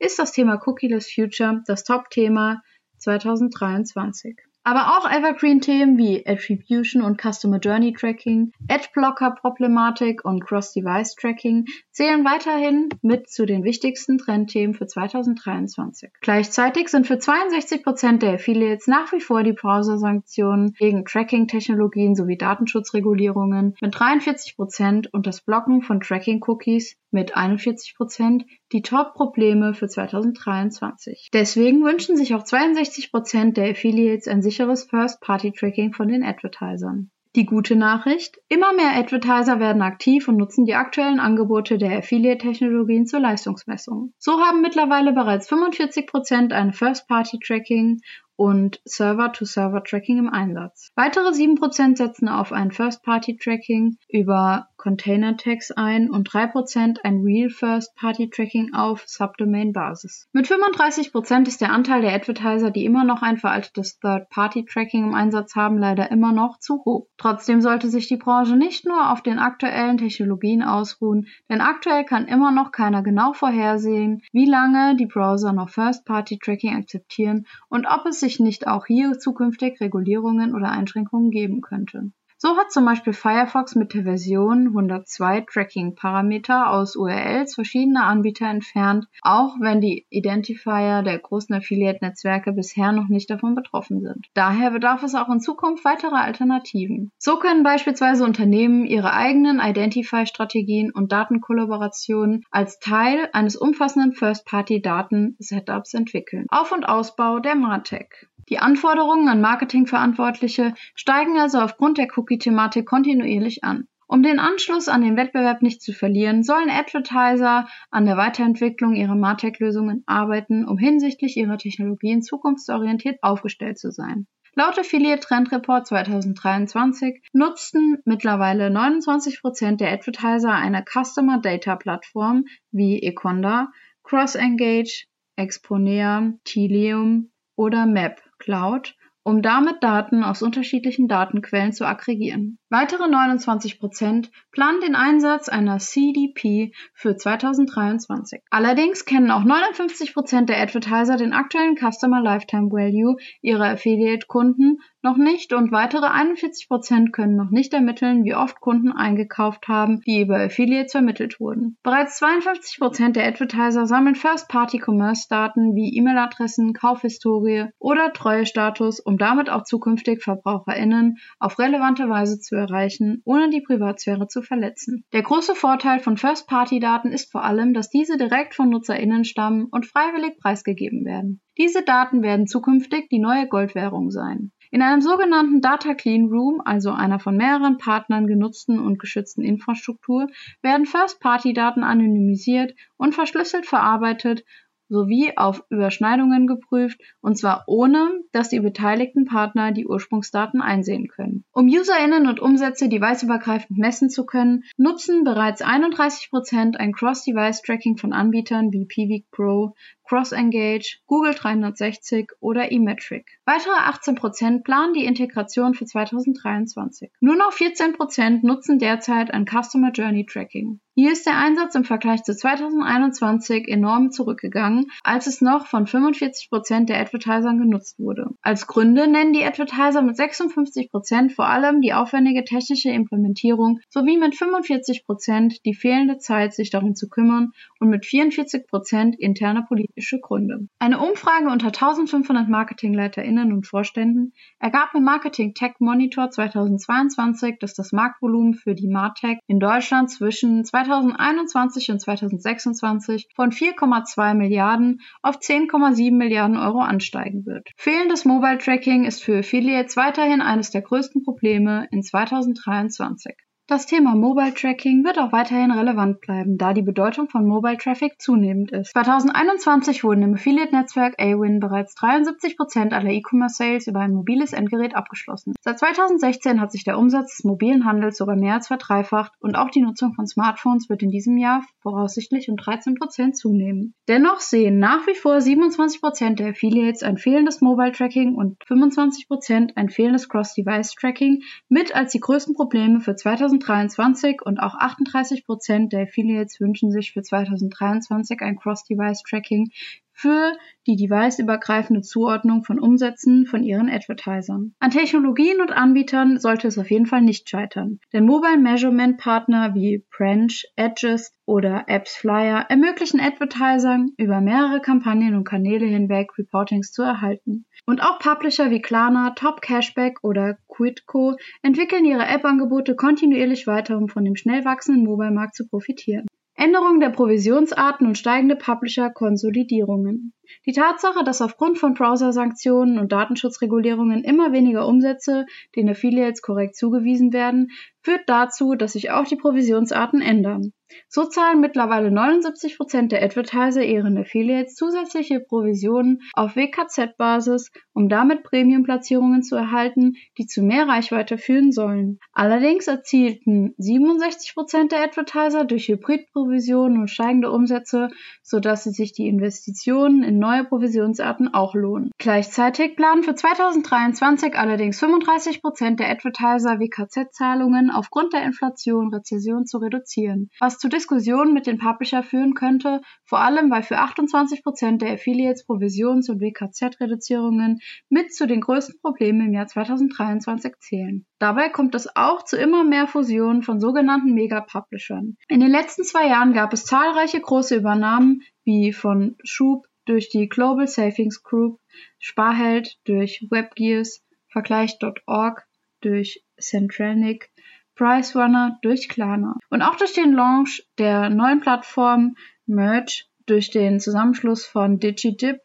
ist 0.00 0.18
das 0.18 0.32
Thema 0.32 0.60
Cookieless 0.66 1.12
Future 1.12 1.62
das 1.66 1.84
Top-Thema 1.84 2.62
2023. 2.96 4.47
Aber 4.68 4.98
auch 4.98 5.10
Evergreen-Themen 5.10 5.96
wie 5.96 6.26
Attribution 6.26 7.00
und 7.00 7.18
Customer 7.18 7.58
Journey 7.58 7.94
Tracking, 7.94 8.52
Adblocker-Problematik 8.68 10.26
und 10.26 10.44
Cross-Device 10.44 11.14
Tracking 11.14 11.64
zählen 11.90 12.22
weiterhin 12.26 12.90
mit 13.00 13.30
zu 13.30 13.46
den 13.46 13.64
wichtigsten 13.64 14.18
Trendthemen 14.18 14.74
für 14.74 14.86
2023. 14.86 16.10
Gleichzeitig 16.20 16.88
sind 16.88 17.06
für 17.06 17.14
62% 17.14 18.18
der 18.18 18.34
Affiliates 18.34 18.88
nach 18.88 19.10
wie 19.12 19.22
vor 19.22 19.42
die 19.42 19.54
Browser-Sanktionen 19.54 20.74
gegen 20.74 21.06
Tracking-Technologien 21.06 22.14
sowie 22.14 22.36
Datenschutzregulierungen 22.36 23.74
mit 23.80 23.96
43% 23.96 25.08
und 25.10 25.26
das 25.26 25.40
Blocken 25.40 25.80
von 25.80 26.00
Tracking-Cookies 26.00 26.98
mit 27.10 27.36
41 27.36 27.94
Prozent 27.96 28.44
die 28.72 28.82
Top-Probleme 28.82 29.74
für 29.74 29.88
2023. 29.88 31.30
Deswegen 31.32 31.82
wünschen 31.84 32.16
sich 32.16 32.34
auch 32.34 32.42
62 32.42 33.10
Prozent 33.10 33.56
der 33.56 33.70
Affiliates 33.70 34.28
ein 34.28 34.42
sicheres 34.42 34.84
First-Party-Tracking 34.84 35.92
von 35.92 36.08
den 36.08 36.22
Advertisern. 36.22 37.10
Die 37.36 37.44
gute 37.44 37.76
Nachricht, 37.76 38.38
immer 38.48 38.72
mehr 38.72 38.96
Advertiser 38.96 39.60
werden 39.60 39.82
aktiv 39.82 40.26
und 40.28 40.38
nutzen 40.38 40.64
die 40.64 40.74
aktuellen 40.74 41.20
Angebote 41.20 41.78
der 41.78 41.98
Affiliate-Technologien 41.98 43.06
zur 43.06 43.20
Leistungsmessung. 43.20 44.12
So 44.18 44.40
haben 44.40 44.62
mittlerweile 44.62 45.12
bereits 45.12 45.48
45 45.48 46.06
Prozent 46.06 46.52
ein 46.52 46.72
First-Party-Tracking 46.72 48.00
und 48.38 48.80
Server-to-Server-Tracking 48.84 50.18
im 50.18 50.28
Einsatz. 50.28 50.92
Weitere 50.94 51.30
7% 51.30 51.96
setzen 51.96 52.28
auf 52.28 52.52
ein 52.52 52.70
First-Party-Tracking 52.70 53.96
über 54.08 54.68
Container-Tags 54.76 55.72
ein 55.72 56.08
und 56.08 56.30
3% 56.30 56.98
ein 57.02 57.22
Real 57.24 57.50
First-Party-Tracking 57.50 58.74
auf 58.74 59.02
Subdomain-Basis. 59.06 60.28
Mit 60.32 60.46
35% 60.46 61.48
ist 61.48 61.60
der 61.60 61.72
Anteil 61.72 62.00
der 62.00 62.14
Advertiser, 62.14 62.70
die 62.70 62.84
immer 62.84 63.02
noch 63.02 63.22
ein 63.22 63.38
veraltetes 63.38 63.98
Third-Party-Tracking 63.98 65.08
im 65.08 65.14
Einsatz 65.14 65.56
haben, 65.56 65.76
leider 65.76 66.12
immer 66.12 66.30
noch 66.30 66.60
zu 66.60 66.84
hoch. 66.84 67.08
Trotzdem 67.16 67.60
sollte 67.60 67.88
sich 67.88 68.06
die 68.06 68.18
Branche 68.18 68.54
nicht 68.54 68.86
nur 68.86 69.10
auf 69.10 69.20
den 69.20 69.40
aktuellen 69.40 69.98
Technologien 69.98 70.62
ausruhen, 70.62 71.26
denn 71.48 71.60
aktuell 71.60 72.04
kann 72.04 72.28
immer 72.28 72.52
noch 72.52 72.70
keiner 72.70 73.02
genau 73.02 73.32
vorhersehen, 73.32 74.22
wie 74.30 74.46
lange 74.46 74.94
die 74.94 75.06
Browser 75.06 75.52
noch 75.52 75.70
First-Party-Tracking 75.70 76.76
akzeptieren 76.76 77.46
und 77.68 77.86
ob 77.86 78.06
es 78.06 78.20
sich 78.20 78.27
nicht 78.38 78.66
auch 78.66 78.86
hier 78.86 79.18
zukünftig 79.18 79.80
Regulierungen 79.80 80.54
oder 80.54 80.70
Einschränkungen 80.70 81.30
geben 81.30 81.62
könnte. 81.62 82.12
So 82.40 82.56
hat 82.56 82.70
zum 82.70 82.84
Beispiel 82.84 83.12
Firefox 83.12 83.74
mit 83.74 83.94
der 83.94 84.04
Version 84.04 84.68
102 84.68 85.40
Tracking-Parameter 85.52 86.70
aus 86.70 86.94
URLs 86.94 87.56
verschiedener 87.56 88.04
Anbieter 88.04 88.46
entfernt, 88.46 89.06
auch 89.22 89.56
wenn 89.58 89.80
die 89.80 90.06
Identifier 90.08 91.02
der 91.02 91.18
großen 91.18 91.52
Affiliate-Netzwerke 91.56 92.52
bisher 92.52 92.92
noch 92.92 93.08
nicht 93.08 93.28
davon 93.28 93.56
betroffen 93.56 94.02
sind. 94.02 94.28
Daher 94.34 94.70
bedarf 94.70 95.02
es 95.02 95.16
auch 95.16 95.28
in 95.28 95.40
Zukunft 95.40 95.84
weiterer 95.84 96.22
Alternativen. 96.22 97.10
So 97.18 97.40
können 97.40 97.64
beispielsweise 97.64 98.24
Unternehmen 98.24 98.86
ihre 98.86 99.12
eigenen 99.12 99.58
Identify-Strategien 99.58 100.92
und 100.92 101.10
Datenkollaborationen 101.10 102.44
als 102.52 102.78
Teil 102.78 103.28
eines 103.32 103.56
umfassenden 103.56 104.12
First-Party-Daten-Setups 104.12 105.92
entwickeln. 105.94 106.46
Auf- 106.50 106.70
und 106.70 106.88
Ausbau 106.88 107.40
der 107.40 107.56
Martech. 107.56 108.28
Die 108.48 108.58
Anforderungen 108.58 109.28
an 109.28 109.40
Marketingverantwortliche 109.42 110.74
steigen 110.94 111.38
also 111.38 111.58
aufgrund 111.58 111.98
der 111.98 112.08
Cookie-Thematik 112.16 112.86
kontinuierlich 112.86 113.62
an. 113.62 113.86
Um 114.06 114.22
den 114.22 114.38
Anschluss 114.38 114.88
an 114.88 115.02
den 115.02 115.18
Wettbewerb 115.18 115.60
nicht 115.60 115.82
zu 115.82 115.92
verlieren, 115.92 116.42
sollen 116.42 116.70
Advertiser 116.70 117.68
an 117.90 118.06
der 118.06 118.16
Weiterentwicklung 118.16 118.94
ihrer 118.94 119.14
Martech-Lösungen 119.14 120.02
arbeiten, 120.06 120.66
um 120.66 120.78
hinsichtlich 120.78 121.36
ihrer 121.36 121.58
Technologien 121.58 122.22
zukunftsorientiert 122.22 123.18
aufgestellt 123.20 123.78
zu 123.78 123.90
sein. 123.90 124.26
Laut 124.54 124.78
Affiliate 124.78 125.20
Trend 125.20 125.52
Report 125.52 125.86
2023 125.86 127.20
nutzten 127.34 127.98
mittlerweile 128.06 128.68
29% 128.68 129.76
der 129.76 129.92
Advertiser 129.92 130.54
eine 130.54 130.82
Customer 130.82 131.38
Data 131.38 131.76
Plattform 131.76 132.44
wie 132.70 133.02
Econda, 133.02 133.68
CrossEngage, 134.04 135.04
Exponea, 135.36 136.32
Tilium 136.44 137.30
oder 137.56 137.84
Map 137.84 138.22
Cloud, 138.48 138.94
um 139.24 139.42
damit 139.42 139.82
Daten 139.82 140.24
aus 140.24 140.40
unterschiedlichen 140.40 141.06
Datenquellen 141.06 141.74
zu 141.74 141.86
aggregieren. 141.86 142.58
Weitere 142.70 143.06
29 143.06 143.78
Prozent 143.78 144.30
planen 144.52 144.80
den 144.80 144.94
Einsatz 144.94 145.50
einer 145.50 145.76
CDP 145.76 146.72
für 146.94 147.14
2023. 147.14 148.40
Allerdings 148.48 149.04
kennen 149.04 149.30
auch 149.30 149.44
59 149.44 150.14
Prozent 150.14 150.48
der 150.48 150.62
Advertiser 150.62 151.18
den 151.18 151.34
aktuellen 151.34 151.76
Customer 151.76 152.22
Lifetime 152.22 152.70
Value 152.70 153.16
ihrer 153.42 153.66
Affiliate-Kunden 153.66 154.78
noch 155.02 155.16
nicht 155.16 155.52
und 155.52 155.70
weitere 155.72 156.06
41 156.06 156.68
Prozent 156.68 157.12
können 157.12 157.36
noch 157.36 157.50
nicht 157.50 157.72
ermitteln, 157.72 158.24
wie 158.24 158.34
oft 158.34 158.60
Kunden 158.60 158.90
eingekauft 158.90 159.68
haben, 159.68 160.00
die 160.06 160.22
über 160.22 160.40
Affiliates 160.40 160.92
vermittelt 160.92 161.38
wurden. 161.40 161.76
Bereits 161.82 162.18
52 162.18 162.78
Prozent 162.78 163.16
der 163.16 163.26
Advertiser 163.26 163.86
sammeln 163.86 164.14
First-Party-Commerce-Daten 164.14 165.74
wie 165.74 165.96
E-Mail-Adressen, 165.96 166.72
Kaufhistorie 166.72 167.66
oder 167.78 168.12
Treuestatus, 168.12 169.00
um 169.00 169.18
damit 169.18 169.50
auch 169.50 169.64
zukünftig 169.64 170.22
VerbraucherInnen 170.22 171.18
auf 171.38 171.58
relevante 171.58 172.08
Weise 172.08 172.40
zu 172.40 172.56
erreichen, 172.56 173.22
ohne 173.24 173.50
die 173.50 173.60
Privatsphäre 173.60 174.26
zu 174.26 174.42
verletzen. 174.42 175.04
Der 175.12 175.22
große 175.22 175.54
Vorteil 175.54 176.00
von 176.00 176.16
First-Party-Daten 176.16 177.12
ist 177.12 177.30
vor 177.30 177.44
allem, 177.44 177.72
dass 177.72 177.88
diese 177.90 178.16
direkt 178.16 178.54
von 178.54 178.68
NutzerInnen 178.68 179.24
stammen 179.24 179.66
und 179.70 179.86
freiwillig 179.86 180.38
preisgegeben 180.38 181.04
werden. 181.04 181.40
Diese 181.58 181.82
Daten 181.82 182.22
werden 182.22 182.46
zukünftig 182.46 183.08
die 183.08 183.18
neue 183.18 183.48
Goldwährung 183.48 184.10
sein. 184.10 184.52
In 184.70 184.82
einem 184.82 185.00
sogenannten 185.00 185.60
Data 185.60 185.94
Clean 185.94 186.26
Room, 186.26 186.60
also 186.64 186.90
einer 186.90 187.18
von 187.18 187.36
mehreren 187.36 187.78
Partnern 187.78 188.26
genutzten 188.26 188.78
und 188.78 188.98
geschützten 188.98 189.42
Infrastruktur, 189.42 190.26
werden 190.62 190.86
First-Party-Daten 190.86 191.82
anonymisiert 191.82 192.74
und 192.96 193.14
verschlüsselt 193.14 193.66
verarbeitet 193.66 194.44
sowie 194.88 195.32
auf 195.36 195.62
Überschneidungen 195.70 196.46
geprüft, 196.46 197.00
und 197.20 197.36
zwar 197.36 197.64
ohne, 197.66 198.08
dass 198.32 198.48
die 198.48 198.60
beteiligten 198.60 199.26
Partner 199.26 199.72
die 199.72 199.86
Ursprungsdaten 199.86 200.60
einsehen 200.60 201.08
können. 201.08 201.44
Um 201.52 201.66
UserInnen 201.66 202.26
und 202.26 202.40
Umsätze 202.40 202.88
deviceübergreifend 202.88 203.78
messen 203.78 204.08
zu 204.10 204.24
können, 204.24 204.64
nutzen 204.76 205.24
bereits 205.24 205.62
31% 205.62 206.76
ein 206.76 206.92
Cross-Device-Tracking 206.92 207.98
von 207.98 208.12
Anbietern 208.12 208.72
wie 208.72 208.86
Piwik 208.86 209.30
Pro, 209.30 209.74
CrossEngage, 210.08 211.00
Google 211.06 211.34
360 211.34 212.30
oder 212.40 212.72
eMetric. 212.72 213.26
Weitere 213.44 213.74
18% 213.74 214.62
planen 214.62 214.94
die 214.94 215.04
Integration 215.04 215.74
für 215.74 215.84
2023. 215.84 217.10
Nur 217.20 217.36
noch 217.36 217.52
14% 217.52 218.40
nutzen 218.42 218.78
derzeit 218.78 219.32
ein 219.34 219.44
Customer 219.44 219.92
Journey 219.92 220.24
Tracking. 220.24 220.80
Hier 220.94 221.12
ist 221.12 221.26
der 221.26 221.38
Einsatz 221.38 221.76
im 221.76 221.84
Vergleich 221.84 222.24
zu 222.24 222.34
2021 222.34 223.68
enorm 223.68 224.10
zurückgegangen, 224.10 224.86
als 225.04 225.28
es 225.28 225.40
noch 225.40 225.68
von 225.68 225.86
45% 225.86 226.86
der 226.86 226.98
Advertisern 226.98 227.60
genutzt 227.60 228.00
wurde. 228.00 228.30
Als 228.42 228.66
Gründe 228.66 229.06
nennen 229.06 229.32
die 229.32 229.44
Advertiser 229.44 230.02
mit 230.02 230.16
56% 230.16 231.32
vor 231.32 231.46
allem 231.46 231.82
die 231.82 231.92
aufwendige 231.92 232.42
technische 232.42 232.90
Implementierung 232.90 233.78
sowie 233.90 234.16
mit 234.16 234.34
45% 234.34 235.60
die 235.64 235.74
fehlende 235.74 236.18
Zeit, 236.18 236.52
sich 236.52 236.70
darum 236.70 236.96
zu 236.96 237.08
kümmern 237.08 237.52
und 237.78 237.90
mit 237.90 238.02
44% 238.04 239.14
interne 239.16 239.62
politische 239.68 239.97
Gründe. 240.20 240.68
Eine 240.78 240.98
Umfrage 240.98 241.48
unter 241.48 241.68
1500 241.68 242.48
MarketingleiterInnen 242.48 243.52
und 243.52 243.66
Vorständen 243.66 244.32
ergab 244.58 244.94
im 244.94 245.04
Marketing 245.04 245.54
Tech 245.54 245.74
Monitor 245.78 246.30
2022, 246.30 247.58
dass 247.58 247.74
das 247.74 247.92
Marktvolumen 247.92 248.54
für 248.54 248.74
die 248.74 248.88
Martech 248.88 249.38
in 249.46 249.60
Deutschland 249.60 250.10
zwischen 250.10 250.64
2021 250.64 251.90
und 251.90 252.00
2026 252.00 253.28
von 253.34 253.50
4,2 253.50 254.34
Milliarden 254.34 255.00
auf 255.22 255.36
10,7 255.36 256.12
Milliarden 256.12 256.56
Euro 256.56 256.80
ansteigen 256.80 257.46
wird. 257.46 257.68
Fehlendes 257.76 258.24
Mobile 258.24 258.58
Tracking 258.58 259.04
ist 259.04 259.22
für 259.22 259.38
Affiliates 259.38 259.96
weiterhin 259.96 260.40
eines 260.40 260.70
der 260.70 260.82
größten 260.82 261.22
Probleme 261.24 261.88
in 261.90 262.02
2023. 262.02 263.34
Das 263.70 263.84
Thema 263.84 264.14
Mobile 264.14 264.54
Tracking 264.54 265.04
wird 265.04 265.18
auch 265.18 265.30
weiterhin 265.30 265.70
relevant 265.70 266.22
bleiben, 266.22 266.56
da 266.56 266.72
die 266.72 266.80
Bedeutung 266.80 267.28
von 267.28 267.46
Mobile 267.46 267.76
Traffic 267.76 268.18
zunehmend 268.18 268.72
ist. 268.72 268.92
2021 268.92 270.04
wurden 270.04 270.22
im 270.22 270.34
Affiliate-Netzwerk 270.36 271.20
Awin 271.20 271.60
bereits 271.60 271.94
73% 271.98 272.94
aller 272.94 273.10
E-Commerce 273.10 273.56
Sales 273.56 273.86
über 273.86 274.00
ein 274.00 274.14
mobiles 274.14 274.54
Endgerät 274.54 274.96
abgeschlossen. 274.96 275.52
Seit 275.60 275.80
2016 275.80 276.62
hat 276.62 276.72
sich 276.72 276.84
der 276.84 276.98
Umsatz 276.98 277.36
des 277.36 277.44
mobilen 277.44 277.84
Handels 277.84 278.16
sogar 278.16 278.36
mehr 278.36 278.54
als 278.54 278.68
verdreifacht 278.68 279.32
und 279.38 279.54
auch 279.54 279.68
die 279.68 279.82
Nutzung 279.82 280.14
von 280.14 280.26
Smartphones 280.26 280.88
wird 280.88 281.02
in 281.02 281.10
diesem 281.10 281.36
Jahr 281.36 281.62
voraussichtlich 281.82 282.48
um 282.48 282.56
13% 282.56 283.34
zunehmen. 283.34 283.92
Dennoch 284.08 284.40
sehen 284.40 284.78
nach 284.78 285.06
wie 285.06 285.14
vor 285.14 285.36
27% 285.36 286.36
der 286.36 286.52
Affiliates 286.52 287.02
ein 287.02 287.18
fehlendes 287.18 287.60
Mobile 287.60 287.92
Tracking 287.92 288.34
und 288.34 288.56
25% 288.64 289.72
ein 289.74 289.90
fehlendes 289.90 290.30
Cross-Device 290.30 290.94
Tracking 290.94 291.42
mit 291.68 291.94
als 291.94 292.12
die 292.12 292.20
größten 292.20 292.54
Probleme 292.54 293.02
für 293.02 293.14
2023 293.14 293.57
2023 293.60 294.42
und 294.42 294.58
auch 294.58 294.74
38 294.74 295.44
Prozent 295.44 295.92
der 295.92 296.02
Affiliates 296.02 296.60
wünschen 296.60 296.90
sich 296.90 297.12
für 297.12 297.22
2023 297.22 298.40
ein 298.40 298.56
Cross-Device-Tracking 298.56 299.70
für 300.18 300.52
die 300.88 300.96
deviceübergreifende 300.96 302.02
Zuordnung 302.02 302.64
von 302.64 302.80
Umsätzen 302.80 303.46
von 303.46 303.62
ihren 303.62 303.88
Advertisern. 303.88 304.74
An 304.80 304.90
Technologien 304.90 305.60
und 305.60 305.70
Anbietern 305.70 306.40
sollte 306.40 306.66
es 306.66 306.76
auf 306.76 306.90
jeden 306.90 307.06
Fall 307.06 307.22
nicht 307.22 307.48
scheitern, 307.48 308.00
denn 308.12 308.24
Mobile 308.24 308.58
Measurement 308.58 309.18
Partner 309.18 309.74
wie 309.76 310.04
Branch, 310.10 310.52
Edges 310.74 311.32
oder 311.46 311.84
Apps 311.86 312.16
Flyer 312.16 312.66
ermöglichen 312.68 313.20
Advertisern 313.20 314.10
über 314.16 314.40
mehrere 314.40 314.80
Kampagnen 314.80 315.36
und 315.36 315.44
Kanäle 315.44 315.86
hinweg 315.86 316.36
Reportings 316.36 316.90
zu 316.90 317.02
erhalten. 317.02 317.64
Und 317.86 318.02
auch 318.02 318.18
Publisher 318.18 318.70
wie 318.70 318.82
Klarna, 318.82 319.30
Top 319.36 319.62
Cashback 319.62 320.18
oder 320.22 320.58
Quidco 320.78 321.34
entwickeln 321.62 322.04
ihre 322.04 322.24
App-Angebote 322.24 322.94
kontinuierlich 322.94 323.66
weiter, 323.66 323.98
um 323.98 324.06
von 324.06 324.24
dem 324.24 324.36
schnell 324.36 324.64
wachsenden 324.64 325.04
Mobile-Markt 325.04 325.56
zu 325.56 325.66
profitieren. 325.66 326.28
Änderung 326.54 327.00
der 327.00 327.10
Provisionsarten 327.10 328.06
und 328.06 328.16
steigende 328.16 328.54
Publisher-Konsolidierungen. 328.54 330.32
Die 330.66 330.72
Tatsache, 330.72 331.24
dass 331.24 331.42
aufgrund 331.42 331.78
von 331.78 331.94
Browser-Sanktionen 331.94 332.98
und 332.98 333.10
Datenschutzregulierungen 333.10 334.22
immer 334.22 334.52
weniger 334.52 334.86
Umsätze 334.86 335.46
den 335.74 335.88
Affiliates 335.88 336.42
korrekt 336.42 336.76
zugewiesen 336.76 337.32
werden, 337.32 337.70
führt 338.02 338.22
dazu, 338.26 338.74
dass 338.74 338.92
sich 338.92 339.10
auch 339.10 339.26
die 339.26 339.36
Provisionsarten 339.36 340.20
ändern. 340.20 340.72
So 341.08 341.24
zahlen 341.24 341.60
mittlerweile 341.60 342.08
79% 342.08 343.08
der 343.08 343.22
Advertiser 343.22 343.84
ihren 343.84 344.18
Affiliates 344.18 344.74
zusätzliche 344.74 345.40
Provisionen 345.40 346.20
auf 346.32 346.56
WKZ-Basis, 346.56 347.70
um 347.92 348.08
damit 348.08 348.42
Premium-Platzierungen 348.42 349.42
zu 349.42 349.56
erhalten, 349.56 350.14
die 350.38 350.46
zu 350.46 350.62
mehr 350.62 350.88
Reichweite 350.88 351.38
führen 351.38 351.72
sollen. 351.72 352.18
Allerdings 352.32 352.86
erzielten 352.86 353.74
67% 353.78 354.88
der 354.88 355.02
Advertiser 355.02 355.64
durch 355.64 355.88
Hybrid-Provisionen 355.88 356.98
und 357.00 357.08
steigende 357.08 357.50
Umsätze, 357.50 358.08
sodass 358.42 358.84
sie 358.84 358.90
sich 358.90 359.12
die 359.12 359.28
Investitionen 359.28 360.22
in 360.22 360.38
neue 360.38 360.64
Provisionsarten 360.64 361.52
auch 361.52 361.74
lohnen. 361.74 362.10
Gleichzeitig 362.18 362.96
planen 362.96 363.22
für 363.22 363.34
2023 363.34 364.56
allerdings 364.56 365.02
35% 365.02 365.96
der 365.96 366.10
Advertiser 366.10 366.78
WKZ-Zahlungen 366.80 367.90
aufgrund 367.90 368.32
der 368.32 368.44
Inflation 368.44 369.12
Rezession 369.12 369.66
zu 369.66 369.78
reduzieren, 369.78 370.50
was 370.60 370.77
zu 370.78 370.88
Diskussionen 370.88 371.52
mit 371.52 371.66
den 371.66 371.78
Publisher 371.78 372.22
führen 372.22 372.54
könnte, 372.54 373.00
vor 373.24 373.40
allem 373.40 373.70
weil 373.70 373.82
für 373.82 373.98
28% 373.98 374.98
der 374.98 375.12
Affiliates 375.12 375.66
Provisions- 375.66 376.28
und 376.28 376.40
WKZ-Reduzierungen 376.40 377.80
mit 378.08 378.32
zu 378.32 378.46
den 378.46 378.60
größten 378.60 379.00
Problemen 379.00 379.46
im 379.48 379.52
Jahr 379.52 379.66
2023 379.66 380.74
zählen. 380.78 381.26
Dabei 381.38 381.68
kommt 381.68 381.94
es 381.94 382.14
auch 382.16 382.44
zu 382.44 382.56
immer 382.56 382.84
mehr 382.84 383.06
Fusionen 383.06 383.62
von 383.62 383.80
sogenannten 383.80 384.32
Mega-Publishern. 384.32 385.36
In 385.48 385.60
den 385.60 385.70
letzten 385.70 386.04
zwei 386.04 386.28
Jahren 386.28 386.52
gab 386.52 386.72
es 386.72 386.84
zahlreiche 386.84 387.40
große 387.40 387.76
Übernahmen, 387.76 388.42
wie 388.64 388.92
von 388.92 389.36
Schub 389.42 389.86
durch 390.04 390.30
die 390.30 390.48
Global 390.48 390.88
Savings 390.88 391.42
Group, 391.42 391.80
Sparheld 392.18 392.96
durch 393.04 393.46
WebGears, 393.50 394.24
Vergleich.org 394.48 395.66
durch 396.00 396.44
Centranic, 396.58 397.50
PriceRunner 397.98 398.78
durch 398.82 399.08
Klarna. 399.08 399.56
Und 399.70 399.82
auch 399.82 399.96
durch 399.96 400.14
den 400.14 400.32
Launch 400.32 400.86
der 400.98 401.30
neuen 401.30 401.60
Plattform 401.60 402.36
Merge 402.64 403.24
durch 403.46 403.70
den 403.70 403.98
Zusammenschluss 403.98 404.64
von 404.64 405.00
DigiDip, 405.00 405.58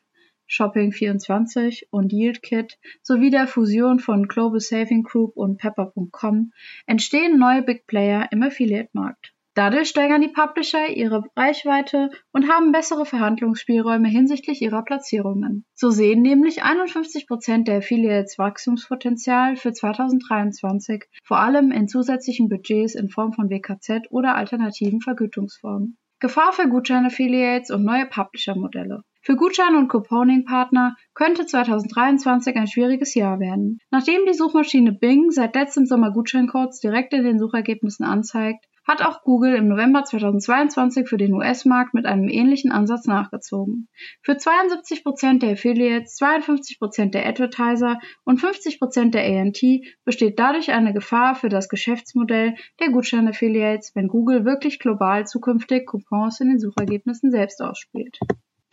Shopping24 0.49 1.83
und 1.91 2.11
YieldKit 2.11 2.79
sowie 3.03 3.29
der 3.29 3.47
Fusion 3.47 3.99
von 3.99 4.27
Global 4.27 4.59
Saving 4.59 5.03
Group 5.03 5.37
und 5.37 5.57
Pepper.com 5.57 6.51
entstehen 6.87 7.37
neue 7.37 7.61
Big 7.61 7.85
Player 7.85 8.27
im 8.31 8.41
Affiliate-Markt. 8.41 9.33
Dadurch 9.55 9.89
steigern 9.89 10.21
die 10.21 10.29
Publisher 10.29 10.89
ihre 10.89 11.23
Reichweite 11.35 12.09
und 12.31 12.49
haben 12.49 12.71
bessere 12.71 13.05
Verhandlungsspielräume 13.05 14.09
hinsichtlich 14.09 14.63
ihrer 14.63 14.83
Platzierungen. 14.83 15.65
So 15.75 15.91
sehen 15.91 16.23
nämlich 16.23 16.63
51 16.63 17.27
Prozent 17.27 17.67
der 17.67 17.77
Affiliates 17.77 18.39
Wachstumspotenzial 18.39 19.55
für 19.55 19.71
2023, 19.71 21.05
vor 21.23 21.39
allem 21.39 21.71
in 21.71 21.87
zusätzlichen 21.87 22.49
Budgets 22.49 22.95
in 22.95 23.09
Form 23.09 23.33
von 23.33 23.51
WKZ 23.51 24.07
oder 24.09 24.35
alternativen 24.35 25.01
Vergütungsformen. 25.01 25.97
Gefahr 26.19 26.53
für 26.53 26.69
Gutschein-Affiliates 26.69 27.69
und 27.69 27.83
neue 27.83 28.05
Publisher-Modelle. 28.05 29.01
Für 29.21 29.35
Gutschein- 29.35 29.75
und 29.75 29.89
Couponing-Partner 29.89 30.95
könnte 31.13 31.45
2023 31.45 32.55
ein 32.55 32.67
schwieriges 32.67 33.13
Jahr 33.13 33.39
werden. 33.39 33.79
Nachdem 33.91 34.25
die 34.25 34.33
Suchmaschine 34.33 34.93
Bing 34.93 35.31
seit 35.31 35.53
letztem 35.53 35.85
Sommer 35.85 36.11
Gutscheincodes 36.11 36.79
direkt 36.79 37.13
in 37.13 37.23
den 37.23 37.39
Suchergebnissen 37.39 38.05
anzeigt, 38.05 38.65
hat 38.83 39.01
auch 39.01 39.23
Google 39.23 39.55
im 39.55 39.67
November 39.67 40.03
2022 40.03 41.07
für 41.07 41.17
den 41.17 41.33
US-Markt 41.33 41.93
mit 41.93 42.05
einem 42.05 42.27
ähnlichen 42.27 42.71
Ansatz 42.71 43.05
nachgezogen. 43.05 43.87
Für 44.21 44.33
72% 44.33 45.39
der 45.39 45.51
Affiliates, 45.53 46.19
52% 46.19 47.11
der 47.11 47.25
Advertiser 47.25 47.99
und 48.23 48.39
50% 48.39 49.11
der 49.11 49.25
ANT 49.25 49.61
besteht 50.03 50.39
dadurch 50.39 50.71
eine 50.71 50.93
Gefahr 50.93 51.35
für 51.35 51.49
das 51.49 51.69
Geschäftsmodell 51.69 52.55
der 52.79 52.89
Gutschein-Affiliates, 52.89 53.95
wenn 53.95 54.07
Google 54.07 54.45
wirklich 54.45 54.79
global 54.79 55.25
zukünftig 55.25 55.85
Coupons 55.85 56.39
in 56.39 56.49
den 56.49 56.59
Suchergebnissen 56.59 57.31
selbst 57.31 57.61
ausspielt. 57.61 58.19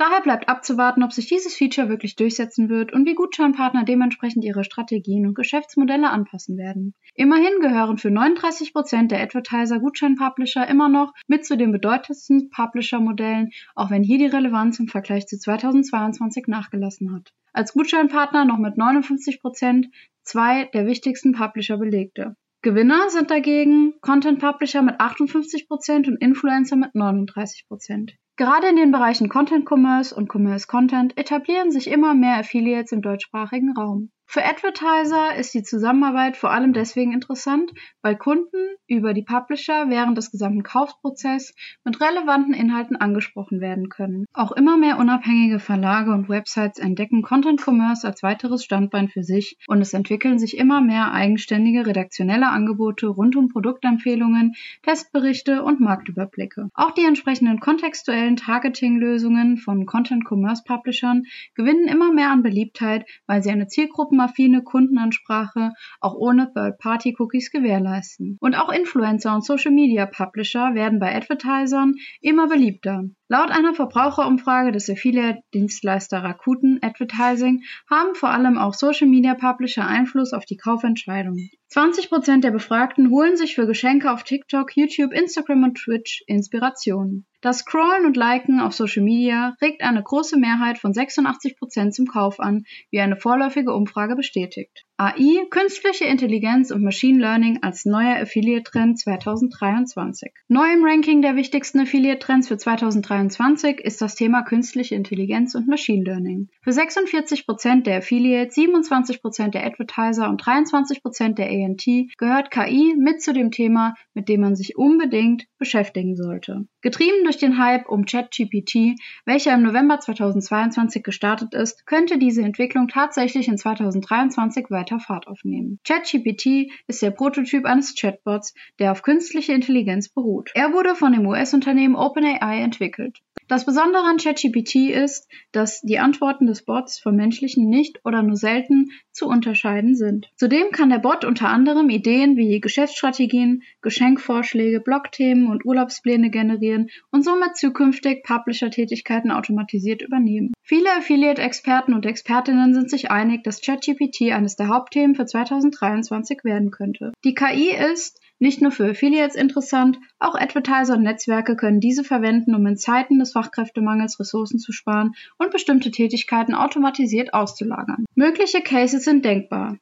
Daher 0.01 0.23
bleibt 0.23 0.49
abzuwarten, 0.49 1.03
ob 1.03 1.13
sich 1.13 1.27
dieses 1.27 1.55
Feature 1.55 1.91
wirklich 1.91 2.17
durchsetzen 2.17 2.71
wird 2.71 2.91
und 2.91 3.05
wie 3.05 3.15
Gutscheinpartner 3.15 3.85
dementsprechend 3.85 4.47
ihre 4.47 4.65
Strategien 4.65 5.27
und 5.27 5.35
Geschäftsmodelle 5.35 6.09
anpassen 6.09 6.57
werden. 6.57 6.95
Immerhin 7.15 7.61
gehören 7.61 7.99
für 7.99 8.11
39 8.11 8.73
Prozent 8.73 9.11
der 9.11 9.21
Advertiser 9.21 9.79
Gutschein-Publisher 9.79 10.67
immer 10.67 10.89
noch 10.89 11.13
mit 11.27 11.45
zu 11.45 11.55
den 11.55 11.71
bedeutendsten 11.71 12.49
Publisher-Modellen, 12.49 13.51
auch 13.75 13.91
wenn 13.91 14.03
hier 14.03 14.17
die 14.17 14.25
Relevanz 14.25 14.81
im 14.81 14.89
Vergleich 14.89 15.27
zu 15.27 15.39
2022 15.39 16.47
nachgelassen 16.47 17.15
hat. 17.15 17.35
Als 17.53 17.75
Gutscheinpartner 17.75 18.47
noch 18.47 18.57
mit 18.57 18.79
59 18.79 19.43
Prozent 19.43 19.89
zwei 20.23 20.65
der 20.73 20.87
wichtigsten 20.87 21.33
Publisher 21.33 21.77
belegte. 21.77 22.37
Gewinner 22.63 23.11
sind 23.11 23.31
dagegen 23.31 24.01
Content 24.01 24.39
Publisher 24.39 24.81
mit 24.81 24.99
58% 24.99 26.09
und 26.09 26.17
Influencer 26.23 26.77
mit 26.77 26.95
39%. 26.95 28.13
Gerade 28.41 28.69
in 28.69 28.77
den 28.77 28.91
Bereichen 28.91 29.29
Content 29.29 29.71
Commerce 29.71 30.15
und 30.15 30.35
Commerce 30.35 30.67
Content 30.67 31.15
etablieren 31.19 31.71
sich 31.71 31.89
immer 31.89 32.15
mehr 32.15 32.39
Affiliates 32.39 32.91
im 32.91 33.03
deutschsprachigen 33.03 33.77
Raum. 33.77 34.13
Für 34.33 34.45
Advertiser 34.45 35.35
ist 35.35 35.55
die 35.55 35.65
Zusammenarbeit 35.65 36.37
vor 36.37 36.53
allem 36.53 36.73
deswegen 36.73 37.13
interessant, 37.13 37.73
weil 38.01 38.15
Kunden 38.15 38.77
über 38.87 39.13
die 39.13 39.25
Publisher 39.25 39.91
während 39.91 40.17
des 40.17 40.31
gesamten 40.31 40.63
Kaufprozesses 40.63 41.53
mit 41.83 42.01
relevanten 42.01 42.55
Inhalten 42.55 42.95
angesprochen 42.95 43.61
werden 43.61 43.89
können. 43.89 44.27
Auch 44.33 44.53
immer 44.53 44.77
mehr 44.77 44.99
unabhängige 44.99 45.59
Verlage 45.59 46.13
und 46.13 46.29
Websites 46.29 46.79
entdecken 46.79 47.23
Content 47.23 47.61
Commerce 47.61 48.07
als 48.07 48.23
weiteres 48.23 48.63
Standbein 48.63 49.09
für 49.09 49.25
sich 49.25 49.57
und 49.67 49.81
es 49.81 49.95
entwickeln 49.95 50.39
sich 50.39 50.57
immer 50.57 50.81
mehr 50.81 51.11
eigenständige 51.11 51.85
redaktionelle 51.85 52.51
Angebote 52.51 53.09
rund 53.09 53.35
um 53.35 53.49
Produktempfehlungen, 53.49 54.53
Testberichte 54.85 55.65
und 55.65 55.81
Marktüberblicke. 55.81 56.69
Auch 56.75 56.93
die 56.93 57.05
entsprechenden 57.05 57.59
kontextuellen 57.59 58.37
Targeting-Lösungen 58.37 59.57
von 59.57 59.87
Content 59.87 60.25
Commerce 60.25 60.63
Publishern 60.65 61.25
gewinnen 61.57 61.89
immer 61.89 62.13
mehr 62.13 62.31
an 62.31 62.45
Beliebtheit, 62.45 63.07
weil 63.27 63.43
sie 63.43 63.51
eine 63.51 63.67
Zielgruppen 63.67 64.20
affine 64.21 64.63
Kundenansprache 64.63 65.73
auch 66.01 66.15
ohne 66.15 66.53
Third-Party-Cookies 66.53 67.51
gewährleisten. 67.51 68.37
Und 68.41 68.55
auch 68.55 68.71
Influencer 68.71 69.35
und 69.35 69.45
Social-Media-Publisher 69.45 70.75
werden 70.75 70.99
bei 70.99 71.15
Advertisern 71.15 71.95
immer 72.21 72.49
beliebter. 72.49 73.05
Laut 73.33 73.53
einer 73.53 73.75
Verbraucherumfrage 73.75 74.73
des 74.73 74.91
Affiliate-Dienstleister 74.91 76.21
Rakuten 76.21 76.81
Advertising 76.83 77.63
haben 77.89 78.17
vor 78.17 78.31
allem 78.31 78.59
auch 78.59 78.75
Social-Media-Publisher 78.75 79.87
Einfluss 79.87 80.33
auf 80.33 80.47
die 80.47 80.57
Kaufentscheidung. 80.57 81.37
20% 81.73 82.41
der 82.41 82.51
Befragten 82.51 83.09
holen 83.11 83.37
sich 83.37 83.55
für 83.55 83.69
Geschenke 83.69 84.11
auf 84.11 84.25
TikTok, 84.25 84.77
YouTube, 84.77 85.13
Instagram 85.13 85.63
und 85.63 85.77
Twitch 85.77 86.25
Inspiration. 86.27 87.25
Das 87.41 87.59
Scrollen 87.61 88.05
und 88.05 88.17
Liken 88.17 88.59
auf 88.59 88.73
Social 88.73 89.05
Media 89.05 89.55
regt 89.63 89.83
eine 89.83 90.03
große 90.03 90.37
Mehrheit 90.37 90.79
von 90.79 90.93
86% 90.93 91.93
zum 91.93 92.07
Kauf 92.07 92.41
an, 92.41 92.65
wie 92.91 92.99
eine 92.99 93.17
vorläufige 93.17 93.73
Umfrage 93.73 94.17
bestätigt. 94.17 94.85
AI, 95.03 95.47
künstliche 95.49 96.05
Intelligenz 96.05 96.71
und 96.71 96.83
Machine 96.83 97.21
Learning 97.21 97.61
als 97.63 97.87
neuer 97.87 98.21
Affiliate-Trend 98.21 98.99
2023. 98.99 100.31
Neu 100.49 100.71
im 100.75 100.85
Ranking 100.85 101.23
der 101.23 101.37
wichtigsten 101.37 101.81
Affiliate-Trends 101.81 102.49
für 102.49 102.59
2023 102.59 103.81
ist 103.81 104.03
das 104.03 104.15
Thema 104.15 104.43
künstliche 104.43 104.97
Intelligenz 104.97 105.55
und 105.55 105.69
Machine 105.69 106.05
Learning. 106.05 106.51
Für 106.61 106.73
46% 106.73 107.85
der 107.85 107.97
Affiliates, 107.97 108.55
27% 108.59 109.53
der 109.53 109.65
Advertiser 109.65 110.29
und 110.29 110.43
23% 110.43 111.35
der 111.35 111.49
ANT 111.49 111.87
gehört 112.19 112.51
KI 112.51 112.95
mit 112.99 113.23
zu 113.23 113.33
dem 113.33 113.53
Thema, 113.53 113.95
mit 114.13 114.29
dem 114.29 114.43
man 114.43 114.55
sich 114.55 114.77
unbedingt 114.77 115.47
beschäftigen 115.57 116.15
sollte. 116.15 116.67
Getrieben 116.83 117.25
durch 117.25 117.39
den 117.39 117.57
Hype 117.57 117.89
um 117.89 118.05
ChatGPT, 118.05 119.01
welcher 119.25 119.55
im 119.55 119.63
November 119.63 119.99
2022 119.99 121.03
gestartet 121.03 121.55
ist, 121.55 121.87
könnte 121.87 122.19
diese 122.19 122.43
Entwicklung 122.43 122.89
tatsächlich 122.89 123.49
in 123.49 123.57
2023 123.57 124.67
weiter 124.69 124.90
Fahrt 124.99 125.29
aufnehmen. 125.29 125.79
ChatGPT 125.85 126.73
ist 126.87 127.03
der 127.03 127.13
Prototyp 127.13 127.65
eines 127.65 127.95
Chatbots, 127.95 128.55
der 128.79 128.93
auf 128.93 129.03
künstliche 129.03 129.53
Intelligenz 129.53 130.09
beruht. 130.09 130.51
Er 130.55 130.73
wurde 130.73 130.95
von 130.95 131.13
dem 131.13 131.27
US-Unternehmen 131.27 131.95
OpenAI 131.95 132.63
entwickelt. 132.63 133.19
Das 133.51 133.67
Besondere 133.67 134.05
an 134.05 134.19
ChatGPT 134.19 134.91
ist, 134.91 135.29
dass 135.51 135.81
die 135.81 135.99
Antworten 135.99 136.47
des 136.47 136.63
Bots 136.65 137.01
von 137.01 137.17
menschlichen 137.17 137.69
nicht 137.69 137.99
oder 138.05 138.23
nur 138.23 138.37
selten 138.37 138.93
zu 139.11 139.27
unterscheiden 139.27 139.97
sind. 139.97 140.31
Zudem 140.37 140.71
kann 140.71 140.89
der 140.89 141.01
Bot 141.01 141.25
unter 141.25 141.49
anderem 141.49 141.91
Ideen 141.91 142.37
wie 142.37 142.61
Geschäftsstrategien, 142.61 143.65
Geschenkvorschläge, 143.83 144.79
Blogthemen 144.79 145.49
und 145.49 145.65
Urlaubspläne 145.65 146.31
generieren 146.31 146.91
und 147.11 147.25
somit 147.25 147.57
zukünftig 147.57 148.23
Publisher-Tätigkeiten 148.23 149.33
automatisiert 149.33 150.03
übernehmen. 150.03 150.53
Viele 150.63 150.89
Affiliate-Experten 150.97 151.93
und 151.93 152.07
Expertinnen 152.07 152.73
sind 152.73 152.89
sich 152.89 153.11
einig, 153.11 153.43
dass 153.43 153.63
ChatGPT 153.63 154.31
eines 154.31 154.55
der 154.55 154.69
Hauptthemen 154.69 155.17
für 155.17 155.27
2023 155.27 156.45
werden 156.45 156.71
könnte. 156.71 157.11
Die 157.25 157.35
KI 157.35 157.75
ist 157.93 158.20
nicht 158.41 158.61
nur 158.61 158.73
für 158.73 158.91
Affiliates 158.91 159.37
interessant, 159.37 159.99
auch 160.19 160.35
Advertiser 160.35 160.95
und 160.95 161.03
Netzwerke 161.03 161.57
können 161.57 161.79
diese 161.79 162.03
verwenden, 162.03 162.55
um 162.55 162.67
in 162.67 162.77
Zeiten 162.77 163.19
des 163.19 163.33
Fachkräftemangels 163.33 164.19
Ressourcen 164.19 164.59
zu 164.59 164.73
sparen 164.73 165.13
und 165.39 165.53
bestimmte 165.53 165.91
Tätigkeiten 165.91 166.55
automatisiert 166.55 167.35
auszulagern. 167.35 168.07
Mögliche 168.15 168.63
Cases 168.63 169.05
sind 169.05 169.25
denkbar. 169.25 169.77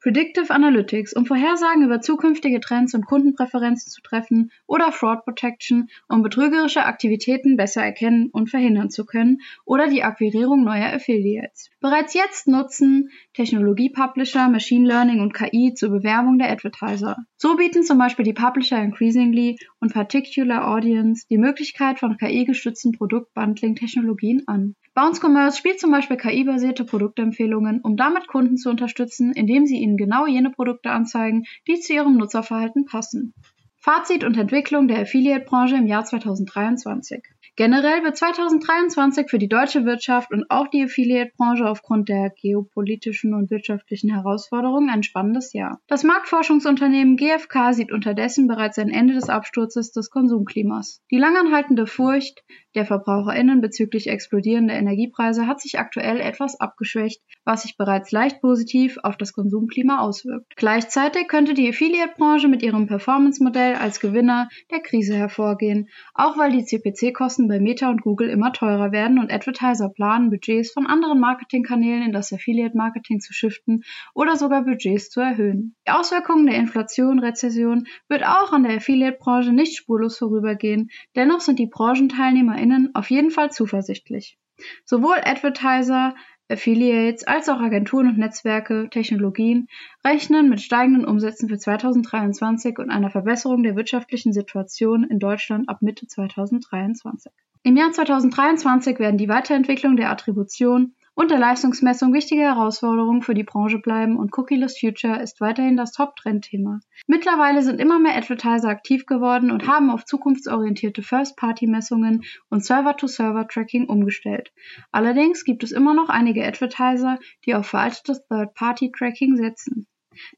Predictive 0.00 0.54
Analytics, 0.54 1.12
um 1.12 1.26
Vorhersagen 1.26 1.82
über 1.82 2.00
zukünftige 2.00 2.60
Trends 2.60 2.94
und 2.94 3.04
Kundenpräferenzen 3.04 3.90
zu 3.90 4.00
treffen, 4.00 4.52
oder 4.68 4.92
Fraud 4.92 5.24
Protection, 5.24 5.88
um 6.08 6.22
betrügerische 6.22 6.84
Aktivitäten 6.84 7.56
besser 7.56 7.82
erkennen 7.82 8.30
und 8.30 8.48
verhindern 8.48 8.90
zu 8.90 9.04
können, 9.04 9.40
oder 9.64 9.88
die 9.88 10.04
Akquirierung 10.04 10.62
neuer 10.62 10.92
Affiliates. 10.92 11.70
Bereits 11.80 12.14
jetzt 12.14 12.46
nutzen 12.46 13.10
Technologie-Publisher 13.34 14.48
Machine 14.48 14.86
Learning 14.86 15.20
und 15.20 15.34
KI 15.34 15.74
zur 15.74 15.90
Bewerbung 15.90 16.38
der 16.38 16.52
Advertiser. 16.52 17.16
So 17.40 17.54
bieten 17.54 17.84
zum 17.84 17.98
Beispiel 17.98 18.24
die 18.24 18.32
Publisher 18.32 18.82
Increasingly 18.82 19.58
und 19.78 19.94
Particular 19.94 20.74
Audience 20.74 21.24
die 21.30 21.38
Möglichkeit 21.38 22.00
von 22.00 22.16
KI-gestützten 22.16 22.90
Produktbundling-Technologien 22.90 24.42
an. 24.48 24.74
Bounce 24.92 25.20
Commerce 25.24 25.56
spielt 25.56 25.78
zum 25.78 25.92
Beispiel 25.92 26.16
KI-basierte 26.16 26.84
Produktempfehlungen, 26.84 27.80
um 27.82 27.96
damit 27.96 28.26
Kunden 28.26 28.56
zu 28.56 28.70
unterstützen, 28.70 29.32
indem 29.32 29.66
sie 29.66 29.76
ihnen 29.76 29.96
genau 29.96 30.26
jene 30.26 30.50
Produkte 30.50 30.90
anzeigen, 30.90 31.44
die 31.68 31.78
zu 31.78 31.92
ihrem 31.92 32.16
Nutzerverhalten 32.16 32.86
passen. 32.86 33.34
Fazit 33.76 34.24
und 34.24 34.36
Entwicklung 34.36 34.88
der 34.88 35.02
Affiliate-Branche 35.02 35.76
im 35.76 35.86
Jahr 35.86 36.04
2023. 36.04 37.22
Generell 37.58 38.04
wird 38.04 38.16
2023 38.16 39.28
für 39.28 39.40
die 39.40 39.48
deutsche 39.48 39.84
Wirtschaft 39.84 40.30
und 40.30 40.48
auch 40.48 40.68
die 40.68 40.84
Affiliate-Branche 40.84 41.68
aufgrund 41.68 42.08
der 42.08 42.30
geopolitischen 42.30 43.34
und 43.34 43.50
wirtschaftlichen 43.50 44.14
Herausforderungen 44.14 44.90
ein 44.90 45.02
spannendes 45.02 45.52
Jahr. 45.52 45.80
Das 45.88 46.04
Marktforschungsunternehmen 46.04 47.16
GfK 47.16 47.72
sieht 47.72 47.90
unterdessen 47.90 48.46
bereits 48.46 48.78
ein 48.78 48.90
Ende 48.90 49.14
des 49.14 49.28
Absturzes 49.28 49.90
des 49.90 50.08
Konsumklimas. 50.08 51.02
Die 51.10 51.18
langanhaltende 51.18 51.88
Furcht 51.88 52.44
der 52.76 52.86
VerbraucherInnen 52.86 53.60
bezüglich 53.60 54.06
explodierender 54.06 54.74
Energiepreise 54.74 55.48
hat 55.48 55.60
sich 55.60 55.80
aktuell 55.80 56.20
etwas 56.20 56.60
abgeschwächt, 56.60 57.20
was 57.44 57.62
sich 57.62 57.76
bereits 57.76 58.12
leicht 58.12 58.40
positiv 58.40 58.98
auf 59.02 59.16
das 59.16 59.32
Konsumklima 59.32 59.98
auswirkt. 59.98 60.54
Gleichzeitig 60.54 61.26
könnte 61.26 61.54
die 61.54 61.68
Affiliate-Branche 61.68 62.46
mit 62.46 62.62
ihrem 62.62 62.86
Performance-Modell 62.86 63.74
als 63.74 63.98
Gewinner 63.98 64.48
der 64.70 64.78
Krise 64.78 65.14
hervorgehen, 65.14 65.88
auch 66.14 66.38
weil 66.38 66.52
die 66.52 66.64
CPC-Kosten 66.64 67.47
bei 67.48 67.58
Meta 67.58 67.90
und 67.90 68.02
Google 68.02 68.28
immer 68.28 68.52
teurer 68.52 68.92
werden 68.92 69.18
und 69.18 69.32
Advertiser 69.32 69.88
planen, 69.88 70.30
Budgets 70.30 70.72
von 70.72 70.86
anderen 70.86 71.18
Marketingkanälen 71.18 72.02
in 72.02 72.12
das 72.12 72.32
Affiliate-Marketing 72.32 73.20
zu 73.20 73.32
shiften 73.32 73.82
oder 74.14 74.36
sogar 74.36 74.64
Budgets 74.64 75.10
zu 75.10 75.20
erhöhen. 75.20 75.74
Die 75.86 75.92
Auswirkungen 75.92 76.46
der 76.46 76.56
Inflation, 76.56 77.18
Rezession 77.18 77.86
wird 78.08 78.24
auch 78.24 78.52
an 78.52 78.62
der 78.62 78.76
Affiliate-Branche 78.76 79.52
nicht 79.52 79.76
spurlos 79.76 80.18
vorübergehen, 80.18 80.90
dennoch 81.16 81.40
sind 81.40 81.58
die 81.58 81.66
BranchenteilnehmerInnen 81.66 82.94
auf 82.94 83.10
jeden 83.10 83.30
Fall 83.30 83.50
zuversichtlich. 83.50 84.38
Sowohl 84.84 85.16
Advertiser, 85.24 86.14
Affiliates 86.50 87.26
als 87.26 87.48
auch 87.48 87.60
Agenturen 87.60 88.08
und 88.08 88.18
Netzwerke, 88.18 88.88
Technologien 88.90 89.68
rechnen 90.04 90.48
mit 90.48 90.60
steigenden 90.60 91.04
Umsätzen 91.04 91.48
für 91.48 91.58
2023 91.58 92.78
und 92.78 92.90
einer 92.90 93.10
Verbesserung 93.10 93.62
der 93.62 93.76
wirtschaftlichen 93.76 94.32
Situation 94.32 95.04
in 95.04 95.18
Deutschland 95.18 95.68
ab 95.68 95.82
Mitte 95.82 96.06
2023. 96.06 97.32
Im 97.64 97.76
Jahr 97.76 97.92
2023 97.92 98.98
werden 98.98 99.18
die 99.18 99.28
Weiterentwicklung 99.28 99.96
der 99.96 100.10
Attribution 100.10 100.94
und 101.18 101.32
der 101.32 101.40
Leistungsmessung 101.40 102.14
wichtige 102.14 102.42
Herausforderungen 102.42 103.22
für 103.22 103.34
die 103.34 103.42
Branche 103.42 103.80
bleiben 103.80 104.16
und 104.16 104.38
Cookieless 104.38 104.78
Future 104.78 105.20
ist 105.20 105.40
weiterhin 105.40 105.76
das 105.76 105.90
Top-Trendthema. 105.90 106.78
Mittlerweile 107.08 107.62
sind 107.62 107.80
immer 107.80 107.98
mehr 107.98 108.16
Advertiser 108.16 108.68
aktiv 108.68 109.04
geworden 109.04 109.50
und 109.50 109.66
haben 109.66 109.90
auf 109.90 110.04
zukunftsorientierte 110.04 111.02
First-Party-Messungen 111.02 112.22
und 112.50 112.64
Server-to-Server-Tracking 112.64 113.86
umgestellt. 113.86 114.52
Allerdings 114.92 115.42
gibt 115.42 115.64
es 115.64 115.72
immer 115.72 115.92
noch 115.92 116.08
einige 116.08 116.46
Advertiser, 116.46 117.18
die 117.44 117.56
auf 117.56 117.66
veraltetes 117.66 118.24
Third-Party-Tracking 118.28 119.34
setzen. 119.34 119.87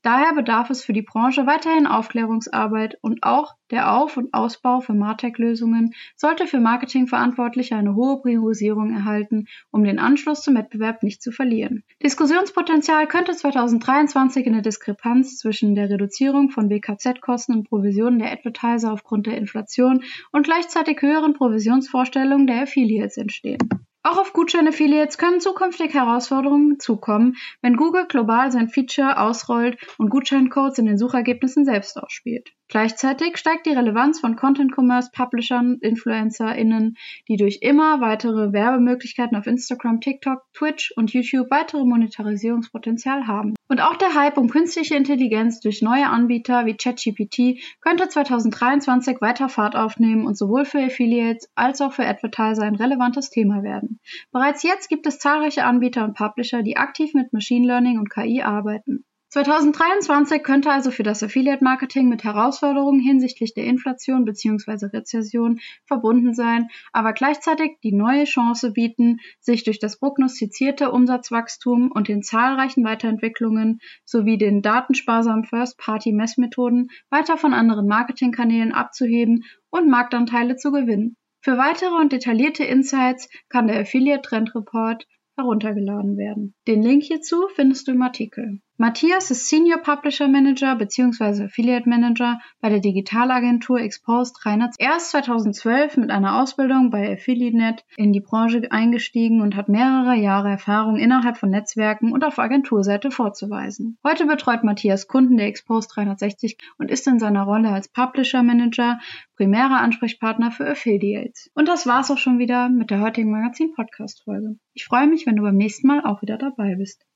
Daher 0.03 0.35
bedarf 0.35 0.71
es 0.71 0.85
für 0.85 0.93
die 0.93 1.03
Branche 1.03 1.47
weiterhin 1.47 1.87
Aufklärungsarbeit 1.87 2.97
und 3.01 3.23
auch 3.23 3.55
der 3.71 3.93
Auf- 3.93 4.17
und 4.17 4.35
Ausbau 4.35 4.81
von 4.81 4.99
Martech-Lösungen 4.99 5.95
sollte 6.17 6.47
für 6.47 6.59
Marketingverantwortliche 6.59 7.77
eine 7.77 7.95
hohe 7.95 8.21
Priorisierung 8.21 8.93
erhalten, 8.93 9.47
um 9.71 9.85
den 9.85 9.99
Anschluss 9.99 10.43
zum 10.43 10.57
Wettbewerb 10.57 11.03
nicht 11.03 11.23
zu 11.23 11.31
verlieren. 11.31 11.85
Diskussionspotenzial 12.03 13.07
könnte 13.07 13.33
2023 13.33 14.47
in 14.47 14.55
der 14.55 14.63
Diskrepanz 14.63 15.39
zwischen 15.39 15.75
der 15.75 15.89
Reduzierung 15.89 16.51
von 16.51 16.69
WKZ-Kosten 16.69 17.55
und 17.55 17.69
Provisionen 17.69 18.19
der 18.19 18.33
Advertiser 18.33 18.93
aufgrund 18.93 19.27
der 19.27 19.37
Inflation 19.37 20.03
und 20.33 20.45
gleichzeitig 20.45 21.01
höheren 21.01 21.35
Provisionsvorstellungen 21.35 22.47
der 22.47 22.63
Affiliates 22.63 23.17
entstehen. 23.17 23.59
Auch 24.03 24.17
auf 24.17 24.33
Gutschein-Affiliates 24.33 25.19
können 25.19 25.41
zukünftig 25.41 25.93
Herausforderungen 25.93 26.81
zukommen, 26.81 27.37
wenn 27.61 27.77
Google 27.77 28.07
global 28.07 28.51
sein 28.51 28.69
Feature 28.69 29.21
ausrollt 29.21 29.79
und 29.99 30.09
Gutscheincodes 30.09 30.79
in 30.79 30.87
den 30.87 30.97
Suchergebnissen 30.97 31.67
selbst 31.67 31.99
ausspielt. 31.99 32.51
Gleichzeitig 32.71 33.37
steigt 33.37 33.67
die 33.67 33.73
Relevanz 33.73 34.21
von 34.21 34.37
Content-Commerce-Publishern 34.37 35.79
InfluencerInnen, 35.81 36.97
die 37.27 37.37
durch 37.37 37.59
immer 37.63 38.01
weitere 38.01 38.53
Werbemöglichkeiten 38.53 39.37
auf 39.37 39.49
Instagram, 39.49 40.01
TikTok, 40.01 40.45
Twitch 40.55 40.93
und 40.95 41.13
YouTube 41.13 41.51
weitere 41.51 41.85
Monetarisierungspotenzial 41.85 43.27
haben. 43.27 43.55
Und 43.67 43.81
auch 43.81 43.97
der 43.97 44.15
Hype 44.15 44.39
um 44.39 44.49
künstliche 44.49 44.95
Intelligenz 44.95 45.59
durch 45.59 45.83
neue 45.83 46.09
Anbieter 46.09 46.65
wie 46.65 46.77
ChatGPT 46.77 47.61
könnte 47.81 48.09
2023 48.09 49.21
weiter 49.21 49.49
Fahrt 49.49 49.75
aufnehmen 49.75 50.25
und 50.25 50.39
sowohl 50.39 50.65
für 50.65 50.79
Affiliates 50.79 51.51
als 51.57 51.81
auch 51.81 51.93
für 51.93 52.07
Advertiser 52.07 52.63
ein 52.63 52.77
relevantes 52.77 53.31
Thema 53.31 53.65
werden. 53.65 53.99
Bereits 54.31 54.63
jetzt 54.63 54.89
gibt 54.89 55.09
es 55.09 55.19
zahlreiche 55.19 55.65
Anbieter 55.65 56.05
und 56.05 56.15
Publisher, 56.15 56.63
die 56.63 56.77
aktiv 56.77 57.15
mit 57.15 57.33
Machine 57.33 57.67
Learning 57.67 57.99
und 57.99 58.11
KI 58.11 58.43
arbeiten. 58.43 59.05
2023 59.31 60.43
könnte 60.43 60.73
also 60.73 60.91
für 60.91 61.05
das 61.05 61.23
Affiliate 61.23 61.63
Marketing 61.63 62.09
mit 62.09 62.25
Herausforderungen 62.25 62.99
hinsichtlich 62.99 63.55
der 63.55 63.63
Inflation 63.63 64.25
bzw. 64.25 64.87
Rezession 64.87 65.61
verbunden 65.87 66.35
sein, 66.35 66.67
aber 66.93 67.13
gleichzeitig 67.13 67.79
die 67.85 67.93
neue 67.93 68.25
Chance 68.25 68.73
bieten, 68.73 69.19
sich 69.39 69.63
durch 69.63 69.79
das 69.79 70.01
prognostizierte 70.01 70.91
Umsatzwachstum 70.91 71.93
und 71.93 72.09
den 72.09 72.25
zahlreichen 72.25 72.83
Weiterentwicklungen 72.83 73.79
sowie 74.05 74.37
den 74.37 74.63
datensparsamen 74.63 75.45
First-Party-Messmethoden 75.45 76.89
weiter 77.09 77.37
von 77.37 77.55
anderen 77.55 77.87
Marketingkanälen 77.87 78.73
abzuheben 78.73 79.45
und 79.71 79.89
Marktanteile 79.89 80.57
zu 80.57 80.73
gewinnen. 80.73 81.17
Für 81.41 81.57
weitere 81.57 81.95
und 81.95 82.11
detaillierte 82.11 82.65
Insights 82.65 83.29
kann 83.49 83.69
der 83.69 83.79
Affiliate 83.79 84.23
Trend 84.23 84.57
Report 84.57 85.07
heruntergeladen 85.37 86.17
werden. 86.17 86.55
Den 86.67 86.83
Link 86.83 87.05
hierzu 87.05 87.47
findest 87.55 87.87
du 87.87 87.93
im 87.93 88.03
Artikel. 88.03 88.61
Matthias 88.81 89.31
ist 89.31 89.47
Senior 89.47 89.83
Publisher 89.83 90.27
Manager 90.27 90.75
bzw. 90.75 91.45
Affiliate 91.45 91.87
Manager 91.87 92.41
bei 92.63 92.71
der 92.71 92.81
Digitalagentur 92.81 93.79
Exposed 93.79 94.47
Rheinland. 94.47 94.75
Er 94.79 94.97
ist 94.97 95.11
2012 95.11 95.99
mit 95.99 96.11
einer 96.11 96.41
Ausbildung 96.41 96.89
bei 96.89 97.13
AffiliateNet 97.13 97.85
in 97.99 98.15
die 98.15 98.23
Branche 98.23 98.63
eingestiegen 98.71 99.43
und 99.43 99.55
hat 99.55 99.69
mehrere 99.69 100.15
Jahre 100.15 100.49
Erfahrung 100.49 100.97
innerhalb 100.97 101.37
von 101.37 101.51
Netzwerken 101.51 102.11
und 102.11 102.25
auf 102.25 102.39
Agenturseite 102.39 103.11
vorzuweisen. 103.11 103.99
Heute 104.03 104.25
betreut 104.25 104.65
Matthias 104.65 105.09
Kunden 105.09 105.37
der 105.37 105.49
Exposed 105.49 105.95
360 105.95 106.57
und 106.79 106.91
ist 106.91 107.07
in 107.07 107.19
seiner 107.19 107.43
Rolle 107.43 107.69
als 107.69 107.89
Publisher 107.89 108.43
Manager 108.43 108.99
primärer 109.37 109.83
Ansprechpartner 109.83 110.53
für 110.53 110.67
Affiliates. 110.67 111.51
Und 111.55 111.69
das 111.69 111.87
war's 111.87 112.11
auch 112.11 112.17
schon 112.17 112.39
wieder 112.39 112.71
mit 112.71 112.91
der 112.91 113.01
heutigen 113.01 113.31
Magazin-Podcast-Folge. 113.31 114.57
Ich 114.73 114.87
freue 114.87 115.07
mich, 115.07 115.27
wenn 115.27 115.37
du 115.37 115.43
beim 115.43 115.57
nächsten 115.57 115.87
Mal 115.87 116.03
auch 116.03 116.23
wieder 116.23 116.39
dabei 116.39 116.77
bist. 116.77 117.05